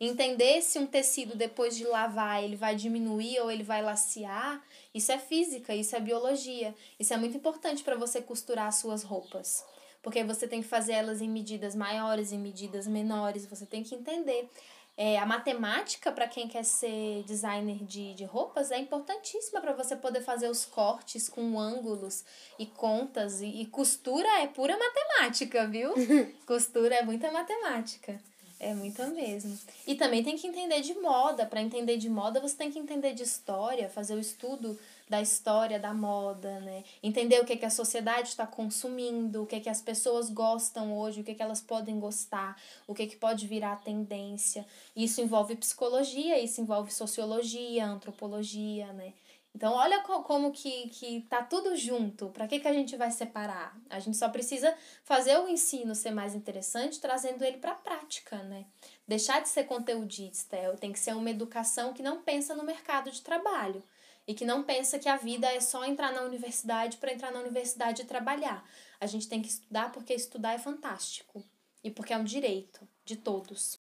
Entender 0.00 0.62
se 0.62 0.78
um 0.78 0.86
tecido, 0.86 1.36
depois 1.36 1.76
de 1.76 1.84
lavar, 1.84 2.42
ele 2.42 2.54
vai 2.54 2.76
diminuir 2.76 3.40
ou 3.40 3.50
ele 3.50 3.64
vai 3.64 3.82
laciar, 3.82 4.62
isso 4.94 5.10
é 5.10 5.18
física, 5.18 5.74
isso 5.74 5.94
é 5.96 6.00
biologia. 6.00 6.74
Isso 6.98 7.12
é 7.12 7.16
muito 7.16 7.36
importante 7.36 7.82
para 7.82 7.96
você 7.96 8.20
costurar 8.20 8.66
as 8.66 8.76
suas 8.76 9.02
roupas. 9.02 9.64
Porque 10.08 10.24
você 10.24 10.48
tem 10.48 10.62
que 10.62 10.68
fazer 10.68 10.92
elas 10.92 11.20
em 11.20 11.28
medidas 11.28 11.74
maiores, 11.74 12.32
em 12.32 12.38
medidas 12.38 12.86
menores, 12.86 13.44
você 13.44 13.66
tem 13.66 13.82
que 13.82 13.94
entender. 13.94 14.48
É, 14.96 15.18
a 15.18 15.26
matemática, 15.26 16.10
para 16.10 16.26
quem 16.26 16.48
quer 16.48 16.64
ser 16.64 17.24
designer 17.24 17.84
de, 17.84 18.14
de 18.14 18.24
roupas, 18.24 18.70
é 18.70 18.78
importantíssima 18.78 19.60
para 19.60 19.74
você 19.74 19.94
poder 19.94 20.22
fazer 20.22 20.48
os 20.48 20.64
cortes 20.64 21.28
com 21.28 21.60
ângulos 21.60 22.24
e 22.58 22.64
contas. 22.64 23.42
E, 23.42 23.60
e 23.60 23.66
costura 23.66 24.26
é 24.40 24.46
pura 24.46 24.78
matemática, 24.78 25.66
viu? 25.66 25.92
costura 26.46 26.94
é 26.94 27.02
muita 27.02 27.30
matemática. 27.30 28.18
É 28.58 28.72
muita 28.72 29.06
mesmo. 29.08 29.58
E 29.86 29.94
também 29.94 30.24
tem 30.24 30.38
que 30.38 30.46
entender 30.46 30.80
de 30.80 30.94
moda. 30.94 31.44
Para 31.44 31.60
entender 31.60 31.98
de 31.98 32.08
moda, 32.08 32.40
você 32.40 32.56
tem 32.56 32.72
que 32.72 32.78
entender 32.78 33.12
de 33.12 33.24
história, 33.24 33.90
fazer 33.90 34.14
o 34.14 34.18
estudo 34.18 34.76
da 35.08 35.20
história 35.22 35.78
da 35.78 35.94
moda, 35.94 36.60
né? 36.60 36.84
Entender 37.02 37.40
o 37.40 37.44
que, 37.44 37.56
que 37.56 37.64
a 37.64 37.70
sociedade 37.70 38.28
está 38.28 38.46
consumindo, 38.46 39.42
o 39.42 39.46
que, 39.46 39.60
que 39.60 39.68
as 39.68 39.80
pessoas 39.80 40.28
gostam 40.30 40.96
hoje, 40.96 41.20
o 41.20 41.24
que, 41.24 41.34
que 41.34 41.42
elas 41.42 41.60
podem 41.60 41.98
gostar, 41.98 42.60
o 42.86 42.94
que, 42.94 43.06
que 43.06 43.16
pode 43.16 43.46
virar 43.46 43.82
tendência. 43.82 44.66
Isso 44.94 45.20
envolve 45.20 45.56
psicologia, 45.56 46.38
isso 46.38 46.60
envolve 46.60 46.92
sociologia, 46.92 47.86
antropologia, 47.86 48.92
né? 48.92 49.12
Então, 49.54 49.72
olha 49.72 50.02
co- 50.02 50.22
como 50.22 50.52
que, 50.52 50.88
que 50.90 51.22
tá 51.22 51.42
tudo 51.42 51.74
junto. 51.74 52.28
Para 52.28 52.46
que, 52.46 52.60
que 52.60 52.68
a 52.68 52.72
gente 52.72 52.96
vai 52.96 53.10
separar? 53.10 53.76
A 53.90 53.98
gente 53.98 54.16
só 54.16 54.28
precisa 54.28 54.72
fazer 55.02 55.36
o 55.38 55.48
ensino 55.48 55.94
ser 55.94 56.10
mais 56.10 56.34
interessante, 56.34 57.00
trazendo 57.00 57.42
ele 57.42 57.56
para 57.56 57.72
a 57.72 57.76
prática, 57.76 58.36
né? 58.44 58.66
Deixar 59.06 59.40
de 59.40 59.48
ser 59.48 59.64
conteudista, 59.64 60.54
é, 60.54 60.70
tem 60.76 60.92
que 60.92 60.98
ser 60.98 61.16
uma 61.16 61.30
educação 61.30 61.92
que 61.94 62.02
não 62.02 62.22
pensa 62.22 62.54
no 62.54 62.62
mercado 62.62 63.10
de 63.10 63.22
trabalho 63.22 63.82
e 64.28 64.34
que 64.34 64.44
não 64.44 64.62
pensa 64.62 64.98
que 64.98 65.08
a 65.08 65.16
vida 65.16 65.50
é 65.50 65.58
só 65.58 65.86
entrar 65.86 66.12
na 66.12 66.20
universidade 66.20 66.98
para 66.98 67.14
entrar 67.14 67.32
na 67.32 67.40
universidade 67.40 68.02
e 68.02 68.04
trabalhar. 68.04 68.62
A 69.00 69.06
gente 69.06 69.26
tem 69.26 69.40
que 69.40 69.48
estudar 69.48 69.90
porque 69.90 70.12
estudar 70.12 70.52
é 70.52 70.58
fantástico 70.58 71.42
e 71.82 71.90
porque 71.90 72.12
é 72.12 72.18
um 72.18 72.24
direito 72.24 72.86
de 73.06 73.16
todos. 73.16 73.80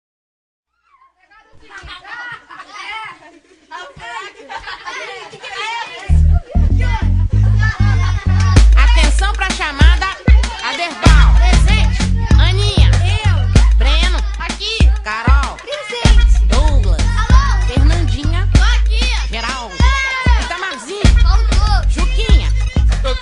Atenção 8.76 9.32
pra 9.34 9.50
chamada 9.52 10.08
Aderbal. 10.62 11.36
Presente. 11.38 12.04
Aninha. 12.38 12.92
Eu. 13.24 13.78
Breno. 13.78 14.18
Aqui. 14.38 14.92
Carol. 15.04 15.53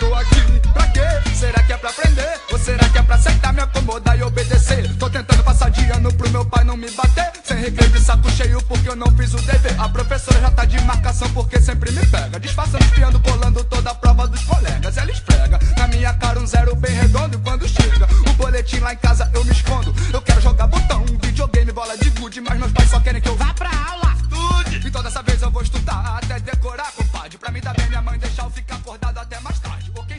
Tô 0.02 0.14
aqui 0.16 0.60
pra 0.74 0.88
quê? 0.88 1.30
Será 1.36 1.62
que 1.62 1.74
é 1.74 1.78
pra 1.78 1.92
aprender? 1.92 2.42
Ou 2.52 2.58
será 2.58 2.90
que 2.90 2.98
é 2.98 3.04
pra 3.04 3.16
aceitar, 3.16 3.54
me 3.54 3.62
acomodar 3.62 4.18
e 4.18 4.24
obedecer? 4.24 4.90
Tô 4.98 5.08
tentando 5.08 5.44
passar 5.44 5.70
de 5.70 5.88
ano 5.92 6.12
pro 6.14 6.30
meu 6.32 6.44
pai 6.44 6.64
não 6.64 6.76
me 6.76 6.90
bater. 6.90 7.32
Sem 7.44 7.58
recreio 7.58 7.92
de 7.92 8.00
saco 8.00 8.30
cheio 8.32 8.60
porque 8.64 8.90
eu 8.90 8.96
não 8.96 9.16
fiz 9.16 9.32
o 9.36 9.42
dever. 9.44 9.80
A 9.80 9.88
professora 9.88 10.40
já 10.42 10.50
tá 10.50 10.66
de 10.66 10.82
marcação 10.82 11.30
porque 11.34 11.62
sempre 11.62 11.92
me 11.92 12.04
pega. 12.08 12.40
Disfarçando, 12.40 12.84
espiando, 12.84 13.20
colando 13.20 13.64
toda 13.66 13.92
a 13.92 13.96
prova 13.96 14.28
dos 14.28 14.44
colegas. 14.44 14.98
Ela 14.98 15.12
esfrega 15.12 15.60
na 15.78 15.88
minha 15.88 16.14
cara 16.16 16.40
um 16.40 16.48
zero 16.48 16.76
bem 16.76 16.96
redondo. 16.96 17.38
E 17.38 17.42
quando 17.42 17.68
chega 17.68 18.08
o 18.28 18.34
boletim 18.34 18.80
lá 18.80 18.94
em 18.94 18.98
casa 18.98 19.30
eu 19.36 19.46
me 19.46 19.52
escondo. 19.52 19.94
Eu 20.12 20.22
quero 20.22 20.42
jogar 20.42 20.66
botão, 20.66 21.06
videogame, 21.22 21.72
bola 21.72 21.96
de 21.98 22.10
gude. 22.10 22.42
Mas 22.42 22.58
meus 22.58 22.72
pais 22.72 22.90
só 22.90 23.00
querem 23.00 23.22
que 23.22 23.30
eu 23.30 23.36
vá 23.36 23.54
pra 23.54 23.70
aula. 23.70 24.16
estude. 24.18 24.88
Então 24.88 25.04
dessa 25.04 25.22
vez 25.22 25.40
eu 25.44 25.52
vou 25.52 25.62
estudar 25.62 26.18
até 26.18 26.40
decorar, 26.40 26.92
compadre. 26.94 27.38
Pra 27.38 27.52
me 27.52 27.62
dar 27.62 27.76
bem 27.76 27.88
minha 27.88 28.02
mãe 28.02 28.18
deixar 28.18 28.46
eu 28.46 28.50
ficar 28.50 28.76
acordado 28.78 29.20
até 29.20 29.40
mais 29.42 29.60
tarde. 29.60 29.61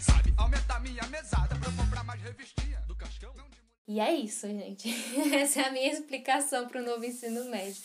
Sabe, 0.02 0.34
aumentar 0.36 0.80
minha 0.80 1.06
mesada 1.06 1.54
pra 1.56 1.70
comprar 1.72 2.02
mais 2.02 2.20
revistinha 2.20 2.80
do 2.88 2.96
Cascão. 2.96 3.32
E 3.86 4.00
é 4.00 4.12
isso, 4.12 4.48
gente. 4.48 4.88
Essa 5.34 5.62
é 5.62 5.64
a 5.66 5.70
minha 5.70 5.92
explicação 5.92 6.66
para 6.66 6.80
o 6.80 6.84
novo 6.84 7.04
ensino 7.04 7.44
médio. 7.44 7.80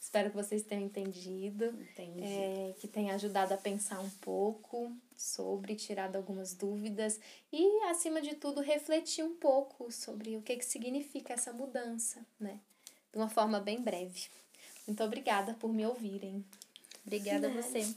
Espero 0.00 0.30
que 0.30 0.36
vocês 0.36 0.62
tenham 0.62 0.84
entendido, 0.84 1.66
Entendi. 1.66 2.24
é, 2.24 2.74
que 2.80 2.88
tenha 2.88 3.14
ajudado 3.14 3.52
a 3.52 3.56
pensar 3.56 4.00
um 4.00 4.10
pouco 4.10 4.90
sobre, 5.16 5.76
tirado 5.76 6.16
algumas 6.16 6.54
dúvidas 6.54 7.20
e, 7.52 7.84
acima 7.84 8.20
de 8.20 8.34
tudo, 8.34 8.62
refletir 8.62 9.22
um 9.22 9.36
pouco 9.36 9.92
sobre 9.92 10.36
o 10.36 10.42
que, 10.42 10.56
que 10.56 10.64
significa 10.64 11.34
essa 11.34 11.52
mudança, 11.52 12.24
né? 12.40 12.58
De 13.12 13.18
uma 13.18 13.28
forma 13.28 13.60
bem 13.60 13.80
breve. 13.80 14.28
Muito 14.86 15.04
obrigada 15.04 15.54
por 15.54 15.72
me 15.72 15.86
ouvirem. 15.86 16.44
Obrigada 17.04 17.48
a 17.48 17.50
você. 17.50 17.94